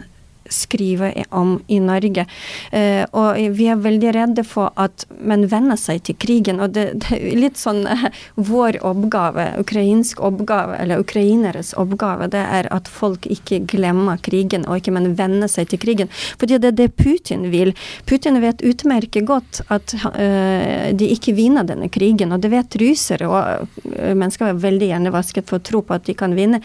[0.48, 2.24] skrive om i Norge.
[2.72, 6.60] Eh, og vi er veldig redde for at man venner seg til krigen.
[6.64, 12.42] Og det, det er litt sånn eh, vår oppgave, ukrainsk oppgave, eller ukraineres oppgave, det
[12.42, 16.12] er at folk ikke glemmer krigen, og ikke man venner seg til krigen.
[16.40, 17.74] Fordi det er det Putin vil.
[18.08, 23.28] Putin vet utmerket godt at eh, de ikke vinner denne krigen, og det vet russere.
[23.28, 23.68] Og
[23.98, 26.60] mennesker er veldig hjernevasket for å tro på at de kan vinne.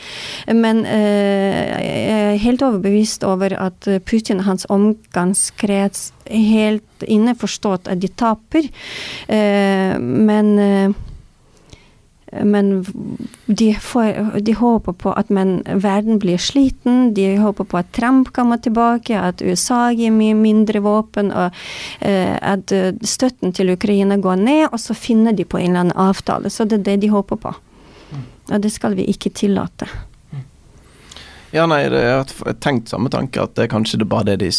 [0.53, 7.89] Men jeg er helt overbevist over at at eh, Putin og hans omgangskrets helt innforstått
[7.91, 8.69] at de taper.
[9.27, 11.01] Eh, men eh,
[12.33, 12.79] men
[13.45, 18.31] de, får, de, håper på at men, verden blir sliten, de håper på at Trump
[18.33, 21.53] kommer tilbake, at USA gir mye mindre våpen, og
[22.01, 22.73] eh, at
[23.05, 26.49] støtten til Ukraina går ned, og så finner de på en eller annen avtale.
[26.49, 27.53] Så det er det de håper på.
[28.49, 29.87] Og det skal vi ikke tillate.
[31.53, 34.39] Ja, nei, det, jeg har tenkt samme tanke, at det er kanskje det bare det
[34.41, 34.51] de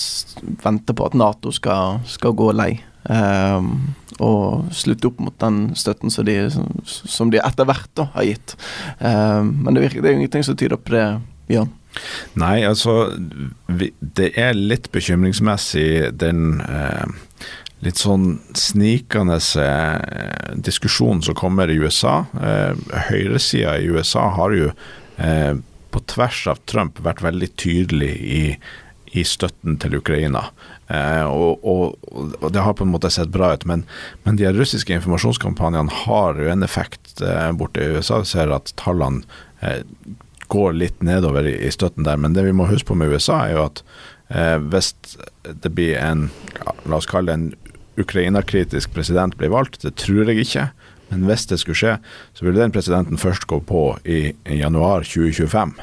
[0.63, 2.77] venter på, at Nato skal, skal gå lei.
[3.05, 6.37] Um, og slutte opp mot den støtten som de,
[6.87, 8.55] som de etter hvert da, har gitt.
[9.01, 11.09] Um, men det, virker, det er ingenting som tyder på det,
[11.51, 11.73] Bjørn.
[12.41, 13.13] Nei, altså
[14.17, 17.05] Det er litt bekymringsmessig den eh,
[17.85, 22.25] litt sånn snikende eh, diskusjonen som kommer i USA.
[22.35, 22.73] Eh,
[23.11, 24.73] Høyresida i USA har jo
[25.23, 25.55] eh,
[25.95, 28.43] på tvers av Trump vært veldig tydelig i,
[29.15, 30.49] i støtten til Ukraina.
[30.91, 33.87] Eh, og, og, og, det har på en måte sett bra ut, men,
[34.27, 38.21] men de russiske informasjonskampanjene har jo en effekt eh, borte i USA.
[38.25, 39.23] Vi ser at tallene
[39.63, 39.85] eh,
[40.53, 42.19] går litt nedover i, i, støtten der.
[42.21, 43.85] Men det vi må huske på med USA, er jo at
[44.35, 44.93] eh, hvis
[45.45, 46.29] det blir en,
[46.85, 47.49] la oss kalle det en
[48.01, 50.69] Ukraina-kritisk president blir valgt, det tror jeg ikke.
[51.15, 51.97] Men hvis det skulle skje,
[52.35, 55.75] så ville den presidenten først gå på i, januar 2025.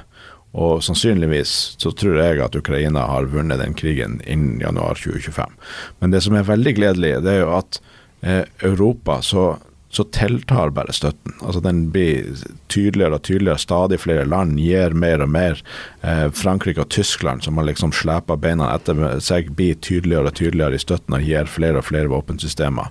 [0.51, 5.57] Og sannsynligvis så tror jeg at Ukraina har vunnet den krigen innen januar 2025.
[6.03, 7.79] Men det som er veldig gledelig, det er jo at
[8.21, 9.45] eh, Europa så
[9.91, 11.33] så tiltar bare støtten.
[11.41, 12.23] Altså Den blir
[12.71, 13.59] tydeligere og tydeligere.
[13.59, 15.59] Stadig flere land gir mer og mer.
[16.01, 20.79] Eh, Frankrike og Tyskland, som har liksom slepa beina etter seg, blir tydeligere og tydeligere
[20.79, 22.87] i støtten og gir flere og flere våpensystemer.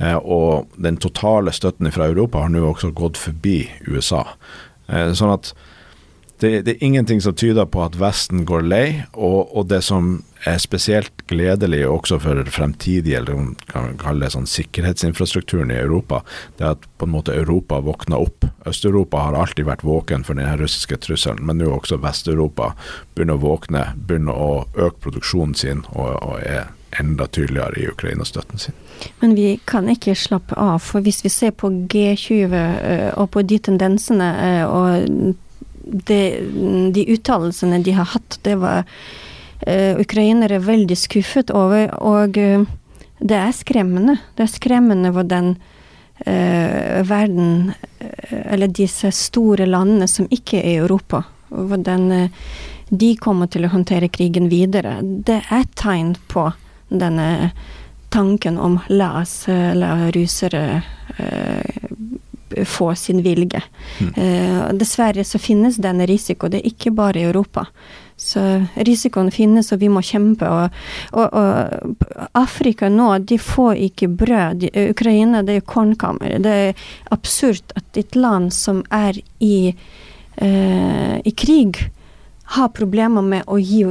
[0.00, 4.24] Eh, og den totale støtten fra Europa har nå også gått forbi USA.
[4.90, 5.54] Eh, sånn at
[6.40, 10.22] det, det, er ingenting som tyder på at Vesten går lei, og, og, det som
[10.48, 16.22] er spesielt gledelig også for fremtidig, eller man kan kalle det sånn sikkerhetsinfrastrukturen i Europa,
[16.56, 18.48] det er at på en måte Europa våkner opp.
[18.68, 22.72] Øst-Europa har alltid vært våken for den russiske trusselen, men nå også Vest-Europa
[23.14, 28.58] begynner å våkne, begynner å øke produksjonen sin og, og er enda tydeligere i Ukraina-støtten
[28.58, 28.74] sin.
[29.20, 33.44] Men vi kan ikke slappe av, for hvis vi ser på G20 eh, og på
[33.46, 35.36] de tendensene eh, og
[35.90, 36.40] det,
[36.94, 38.84] de uttalelsene de har hatt, det var
[39.66, 41.90] uh, ukrainere veldig skuffet over.
[41.98, 42.64] Og uh,
[43.20, 44.16] det er skremmende.
[44.36, 47.72] Det er skremmende hvordan uh, verden,
[48.30, 52.30] eller disse store landene som ikke er i Europa, hvordan
[52.90, 54.98] de kommer til å håndtere krigen videre.
[55.02, 56.48] Det er tegn på
[56.90, 57.50] denne
[58.10, 60.80] tanken om la oss la russere
[62.68, 63.62] få sin vilje.
[64.00, 64.12] Mm.
[64.16, 67.66] Eh, dessverre så finnes denne risiko, det er ikke bare i Europa.
[68.20, 68.40] Så
[68.76, 70.48] risikoen finnes, og vi må kjempe.
[70.48, 70.74] Og,
[71.16, 74.60] og, og Afrika nå, de får ikke brød.
[74.60, 76.36] De, Ukraina, det er kornkammer.
[76.44, 76.84] Det er
[77.16, 79.72] absurd at et land som er i,
[80.36, 81.80] eh, i krig,
[82.56, 83.86] har problemer med å gi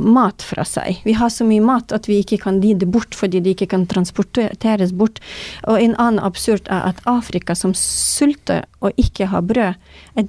[0.00, 1.00] mat fra seg.
[1.04, 3.70] Vi har så mye mat at vi ikke kan gi det bort fordi det ikke
[3.74, 5.20] kan transporteres bort.
[5.66, 9.78] Og en annen absurd er at Afrika, som sulter og ikke har brød,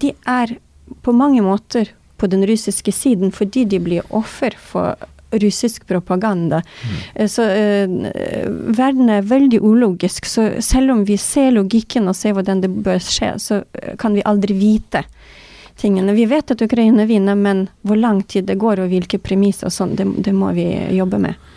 [0.01, 0.57] de er
[1.05, 4.95] på mange måter på den russiske siden fordi de blir offer for
[5.31, 6.59] russisk propaganda.
[6.61, 7.27] Mm.
[7.29, 7.89] Så uh,
[8.77, 10.25] verden er veldig ulogisk.
[10.27, 13.61] Så selv om vi ser logikken og ser hvordan det bør skje, så
[14.01, 15.05] kan vi aldri vite
[15.81, 16.13] tingene.
[16.13, 19.75] Vi vet at Ukraina vinner, men hvor lang tid det går og hvilke premisser og
[19.75, 21.49] sånn, det, det, må vi jobbe med.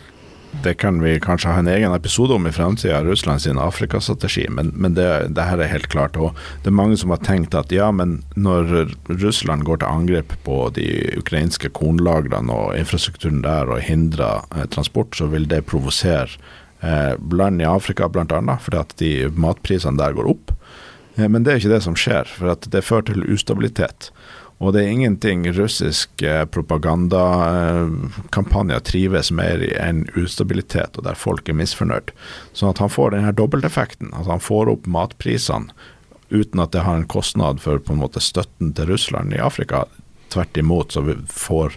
[0.62, 4.70] Det kan vi kanskje ha en egen episode om i fremtida, Russland sin Afrikastrategi, men,
[4.74, 6.16] men det, det, her er helt klart.
[6.16, 10.36] Og det er mange som har tenkt at ja, men når Russland går til angrep
[10.46, 16.30] på de ukrainske kornlagrene og infrastrukturen der og hindrer eh, transport, så vil det provosere
[16.80, 18.58] eh, land i Afrika bl.a.
[18.60, 20.54] fordi at de matprisene der går opp.
[21.16, 24.10] Eh, men det er ikke det som skjer, for det fører til ustabilitet.
[24.62, 31.54] Og det er ingenting russiske propagandakampanjer trives mer i enn ustabilitet, og der folk er
[31.58, 32.10] misfornøyd.
[32.54, 34.08] Sånn at han får denne dobbelteffekten.
[34.14, 35.72] At han får opp matprisene
[36.30, 39.84] uten at det har en kostnad for på en måte støtten til Russland i Afrika.
[40.32, 41.72] Tvert imot så får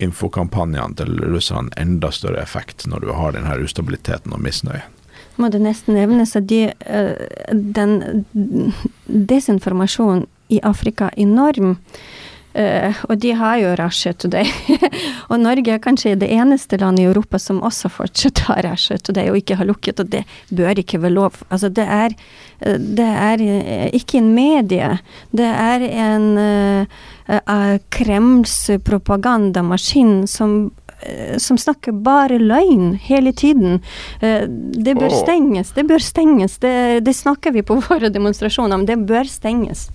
[0.00, 4.99] infokampanjene til russerne enda større effekt når du har denne ustabiliteten og misnøyen.
[5.40, 8.24] Må det nesten nevnes at de, eh, den
[9.06, 11.78] desinformasjonen i Afrika er enorm.
[12.50, 14.48] Uh, og de har jo Russia Today.
[15.30, 19.30] og Norge er kanskje det eneste landet i Europa som også fortsatt har Russia Today
[19.30, 21.38] og ikke har lukket, og det bør ikke være lov.
[21.46, 22.16] Altså, det er,
[22.98, 24.90] det er eh, ikke en medie.
[25.30, 30.72] Det er en uh, Kremls propagandamaskin som
[31.38, 33.80] som snakker bare løgn hele tiden.
[34.20, 35.72] Eh, det bør stenges.
[35.76, 36.58] Det bør stenges.
[36.62, 38.86] Det, det snakker vi på våre demonstrasjoner om.
[38.86, 39.88] Det bør stenges.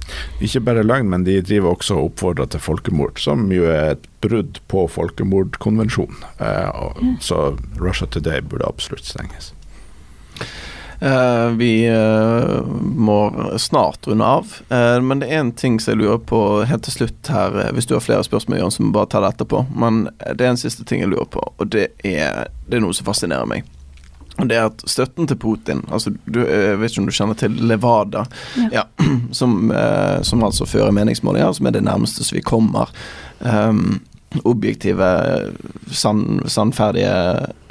[0.43, 4.07] Ikke bare løgn, men de driver også og oppfordrer til folkemord, som jo er et
[4.25, 6.25] brudd på folkemordkonvensjonen.
[6.39, 7.51] Eh, så
[7.81, 9.53] Russia Today burde absolutt stenges.
[11.01, 13.17] Uh, vi uh, må
[13.57, 16.39] snart runde av, uh, men det er en ting som jeg lurer på
[16.69, 17.57] helt til slutt her.
[17.75, 19.65] Hvis du har flere spørsmål, Jørn, så må vi bare ta det etterpå.
[19.75, 22.95] Men det er en siste ting jeg lurer på, og det er, det er noe
[22.95, 23.67] som fascinerer meg.
[24.35, 27.37] Og det er at støtten til Putin altså du, Jeg vet ikke om du kjenner
[27.39, 28.25] til Levada,
[28.59, 28.81] ja.
[28.81, 28.83] Ja,
[29.39, 29.71] som,
[30.27, 32.91] som, altså fører meningsmålinger, som er det nærmeste som vi kommer
[33.39, 34.01] um,
[34.43, 35.07] objektive,
[35.87, 37.13] sann, sannferdige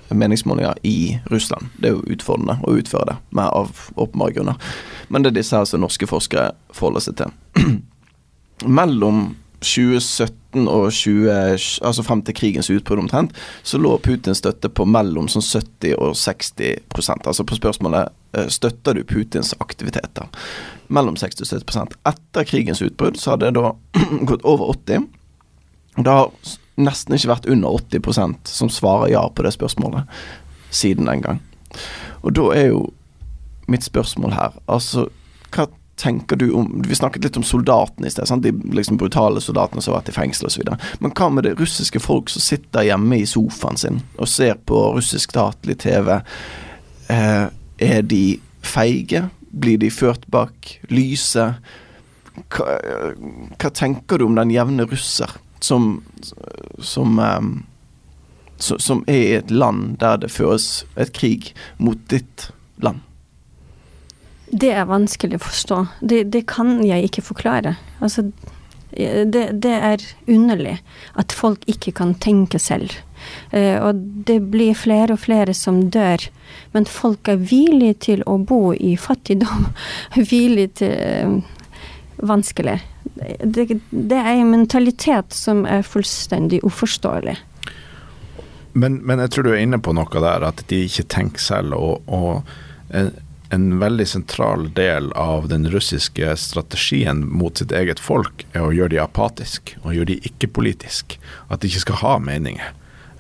[0.09, 1.71] meningsmålinger i Russland.
[1.79, 4.75] Det er jo utfordrende å utføre det, med av åpenbare grunner.
[5.09, 7.81] Men det er disse her som norske forskere forholder seg til.
[8.81, 9.33] Mellom
[9.65, 11.31] 2017 og 20,
[11.85, 16.15] altså frem til krigens utbrudd omtrent, så lå Putins støtte på mellom sånn 70 og
[16.21, 20.29] 60% Altså på spørsmålet eh, støtter du Putins aktiviteter.
[20.93, 23.73] Mellom 60 og 70 Etter krigens utbrudd så hadde det da
[24.31, 25.09] gått over 80
[25.97, 26.31] det har
[26.75, 30.11] nesten ikke vært under 80% som svarer ja på det spørsmålet
[30.75, 31.41] siden den gang.
[32.27, 32.85] Og da er jo
[33.71, 35.07] mitt spørsmål her Altså,
[35.55, 38.27] hva tenker du om Vi snakket litt om soldatene i sted.
[38.29, 38.43] Sant?
[38.43, 40.73] De liksom brutale soldatene som har vært i fengsel osv.
[41.01, 44.81] Men hva med det russiske folk som sitter hjemme i sofaen sin og ser på
[44.97, 46.17] russisk statlig TV?
[47.13, 47.47] Eh,
[47.79, 48.25] er de
[48.65, 49.29] feige?
[49.55, 51.63] Blir de ført bak lyset?
[52.51, 52.79] Hva,
[53.61, 55.31] hva tenker du om den jevne russer?
[55.65, 56.03] Som,
[56.79, 57.55] som, um,
[58.59, 62.51] som er i et land der det føres et krig mot ditt
[62.85, 63.01] land?
[64.55, 65.79] Det er vanskelig å forstå.
[66.01, 67.75] Det, det kan jeg ikke forklare.
[68.05, 68.29] Altså,
[68.95, 70.77] det, det, er underlig
[71.19, 72.93] at folk ikke kan tenke selv.
[73.51, 76.29] Uh, og det blir flere og flere som dør.
[76.77, 79.71] Men folk er villige til å bo i fattigdom.
[80.33, 81.39] villige til uh,
[82.23, 82.79] vanskelig
[83.41, 87.37] det, det er en mentalitet som er fullstendig uforståelig.
[88.75, 91.77] Men, men, jeg tror du er inne på noe der, at de ikke tenker selv.
[91.79, 93.13] Og, og en,
[93.55, 98.97] en, veldig sentral del av den russiske strategien mot sitt eget folk er å gjøre
[98.97, 101.21] de apatiske, og gjøre de ikke-politiske.
[101.49, 102.75] At de ikke skal ha meninger.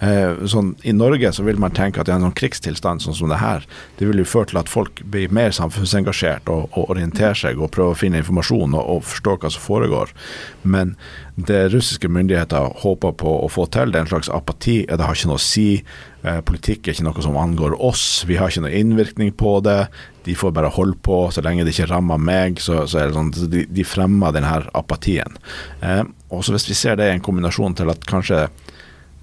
[0.04, 3.30] Eh, sånn, I Norge så vil man tenke at i en sånn krigstilstand sånn som
[3.32, 3.64] det her,
[3.98, 7.72] det vil jo føre til at folk blir mer samfunnsengasjert og, og orienterer seg og
[7.74, 10.12] prøver å finne informasjon og, og forstå hva som foregår.
[10.62, 10.96] Men
[11.34, 14.82] det russiske myndigheter håper på å få til, det er en slags apati.
[14.86, 15.68] Det har ikke noe å si.
[16.24, 18.24] Eh, politikk er ikke noe som angår oss.
[18.28, 19.80] Vi har ikke noe innvirkning på det.
[20.24, 21.18] De får bare holde på.
[21.34, 24.60] Så lenge det ikke rammer meg, så, så er det sånn de, de fremmer denne
[24.78, 25.40] apatien.
[25.84, 28.46] Eh, og så hvis vi ser det i en kombinasjon til at kanskje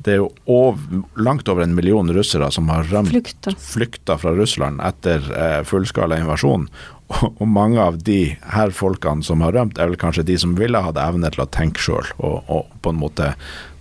[0.03, 4.33] det er jo over, langt over en million russere som har rømt, flykta, flykta fra
[4.37, 6.67] Russland etter eh, fullskala invasjon.
[7.11, 10.79] Og, mange av de her folkene som har rømt, er vel kanskje de som ville
[10.79, 13.33] hatt evne til å tenke sjøl, og, og, på en måte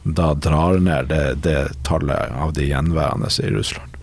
[0.03, 3.97] da drar ned det, det tallet av de gjenværende i Russland.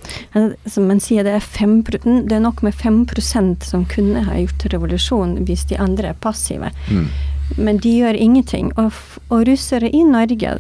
[0.70, 1.82] Som man sier, det er, 5,
[2.30, 6.70] det er nok med 5% som kunne ha gjort revolusjon hvis de andre er passive.
[6.88, 7.10] Mm.
[7.58, 8.72] Men de gjør ingenting.
[8.80, 8.96] Og,
[9.34, 10.58] og russere i Norge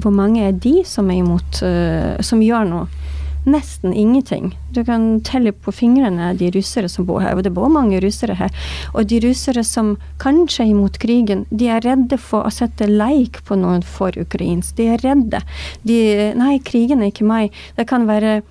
[0.00, 2.88] hvor mange er de som er imot, uh, som gjør noe?
[3.48, 4.50] Nesten ingenting.
[4.76, 8.36] Du kan telle på fingrene de russere som bor her, og det bor mange russere
[8.36, 8.52] her.
[8.92, 13.40] Og de russere som kanskje er imot krigen, de er redde for å sette leik
[13.48, 14.76] på noen for ukrainsk.
[14.76, 15.40] De er redde.
[15.88, 16.00] De
[16.36, 17.56] Nei, krigen er ikke meg.
[17.80, 18.42] Det kan være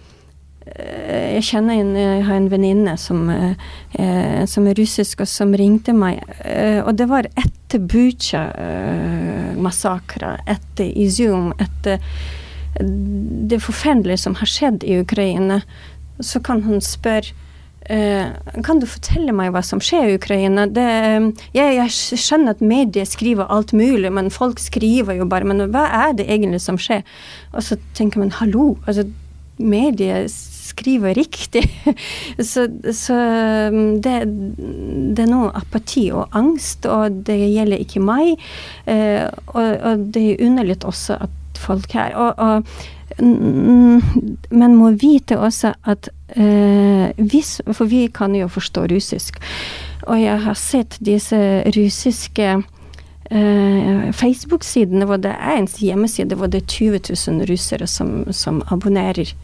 [0.76, 5.54] Eh, jeg kjenner en, jeg har en venninne som, eh, som, er russisk, og som
[5.54, 6.22] ringte meg.
[6.44, 7.30] Eh, og det var
[7.70, 12.00] etter Butsja-massakren, eh, etter Izium, etter
[12.80, 15.62] det forferdelige som har skjedd i Ukraina.
[16.20, 17.34] Så kan hun spørre
[17.90, 18.28] Eh,
[18.62, 20.68] kan du fortelle meg hva som skjer i Ukraina?
[20.70, 20.84] Det,
[21.56, 25.88] jeg, jeg, skjønner at medier skriver alt mulig, men folk skriver jo bare Men hva
[25.88, 27.02] er det egentlig som skjer?
[27.50, 29.08] Og så tenker man hallo, altså
[29.60, 31.66] medier skriver riktig.
[32.52, 33.18] så, så
[34.04, 34.16] det,
[35.16, 38.38] det, er noe apati og angst, og det gjelder ikke meg.
[38.86, 42.64] Eh, og, og, det er underlig også at folk her og, og
[43.20, 46.08] man må vite også at
[46.38, 49.40] eh, hvis For vi kan jo forstå russisk.
[50.08, 51.40] Og jeg har sett disse
[51.76, 52.62] russiske
[53.30, 59.36] Facebook-sidene hvor det er en hjemmeside hvor det er 20 000 russere som, som abonnerer.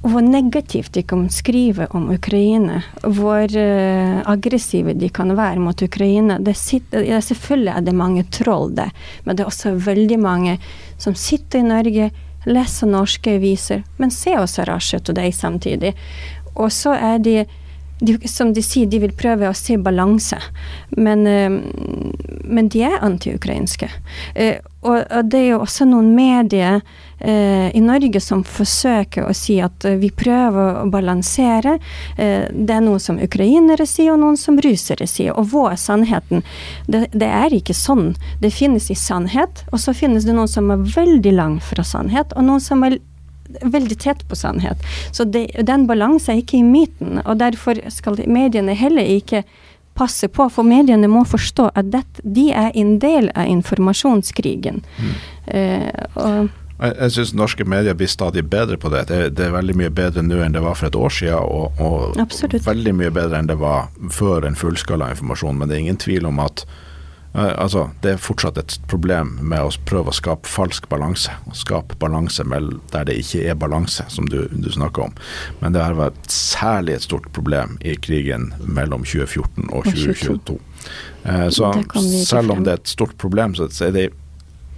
[0.00, 6.38] Hvor negativt de kan skrive om Ukraina, hvor uh, aggressive de kan være mot Ukraina.
[6.56, 8.90] Sitter, ja, selvfølgelig er det mange troll der,
[9.24, 10.56] men det er også veldig mange
[10.98, 12.10] som sitter i Norge,
[12.48, 15.92] leser norske aviser, men ser også Russia Today samtidig.
[16.56, 17.44] Og så er de,
[18.00, 20.38] de, som de sier, de vil prøve å se balanse,
[20.96, 21.60] men, uh,
[22.48, 23.90] men de er anti-ukrainske.
[24.34, 29.34] Uh, og, og, det er jo også noen medier uh, i Norge som forsøker å
[29.36, 31.76] si at vi prøver å balansere.
[32.16, 35.36] det er noen som ukrainere sier, og noen som russere sier.
[35.36, 36.44] Og hva er sannheten?
[36.88, 38.14] Det, det, er ikke sånn.
[38.40, 42.32] Det finnes i sannhet, og så finnes det noen som er veldig langt fra sannhet,
[42.32, 42.96] og noen som er
[43.62, 44.82] veldig tett på sannhet.
[45.12, 49.44] Så det, den balansen er ikke i myten, og derfor skal mediene heller ikke
[49.98, 54.80] passe på, for mediene må forstå at det, de er en del av informasjonskrigen.
[55.00, 55.14] Mm.
[55.46, 56.48] Eh, og
[56.80, 59.04] jeg, jeg syns norske medier blir stadig bedre på det.
[59.10, 59.18] det.
[59.36, 59.48] det.
[59.48, 62.94] er veldig mye bedre nå enn det var for et år siden, og, og veldig
[62.96, 65.58] mye bedre enn det var før en fullskala informasjon.
[65.60, 66.64] Men det er ingen tvil om at
[67.32, 71.30] Altså, det er fortsatt et problem med å prøve å skape falsk balanse.
[71.54, 75.14] Skape balanse der det ikke er balanse, som du, du snakker om.
[75.60, 80.58] Men det har vært særlig et stort problem i krigen mellom 2014 og 2022.
[81.22, 81.70] Eh, så
[82.26, 84.08] selv om det er et stort problem, så er det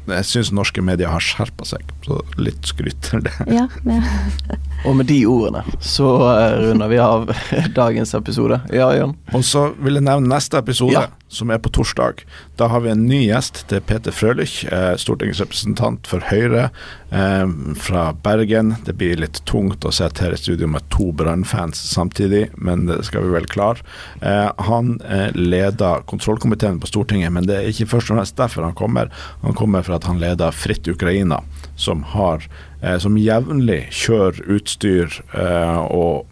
[0.02, 3.34] jeg syns norske medier har skjerpa seg, så litt skryt til det.
[3.46, 4.00] Ja, ja.
[4.84, 7.30] og med de ordene så eh, runder vi av
[7.74, 8.60] dagens episode.
[8.74, 9.14] Ja, Jan?
[9.36, 11.06] Og så vil jeg nevne neste episode, ja.
[11.32, 12.24] som er på torsdag.
[12.58, 13.64] Da har vi en ny gjest.
[13.70, 16.68] Det er Peter Frølich, eh, stortingsrepresentant for Høyre
[17.14, 18.74] eh, fra Bergen.
[18.86, 23.02] Det blir litt tungt å sitte her i studio med to Brann-fans samtidig, men det
[23.08, 23.86] skal vi vel klare.
[24.20, 24.96] Eh, han
[25.38, 29.12] leder kontrollkomiteen på Stortinget, men det er ikke først og fremst derfor han kommer.
[29.46, 31.42] Han kommer for at han leder Fritt Ukraina,
[31.82, 32.46] som, har,
[32.80, 36.28] eh, som jevnlig kjører utstyr eh, og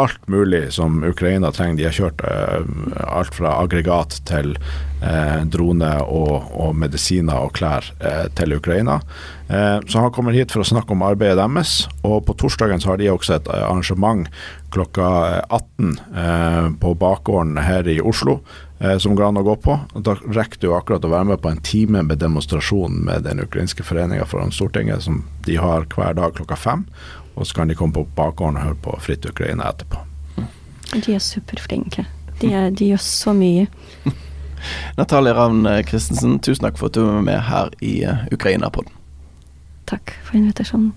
[0.00, 1.76] alt mulig som Ukraina trenger.
[1.76, 2.62] De har kjørt eh,
[3.04, 4.54] alt fra aggregat til
[5.04, 9.00] eh, drone og, og, medisiner og klær eh, til Ukraina.
[9.50, 11.88] Eh, så han kommer hit for å snakke om arbeidet deres.
[12.06, 14.28] Og på torsdagen så har de også et arrangement
[14.70, 15.06] klokka
[15.50, 18.36] 18 på bakgården her i Oslo
[18.78, 19.74] eh, som går an å gå på.
[19.94, 23.42] Og da rekker du akkurat å være med på en time med demonstrasjon med den
[23.42, 26.86] ukrainske foreninga foran Stortinget, som de har hver dag klokka fem.
[27.34, 30.04] Og så kan de komme på bakgården og høre på Fritt Ukraina etterpå.
[30.94, 32.06] De er superflinke.
[32.40, 33.66] De, er, de gjør så mye.
[34.98, 38.26] Natalie Ravn Christensen, tusen takk for at du var med her i uh,
[39.90, 39.98] Ukraina-podden.
[39.98, 40.94] Takk for invitasjonen.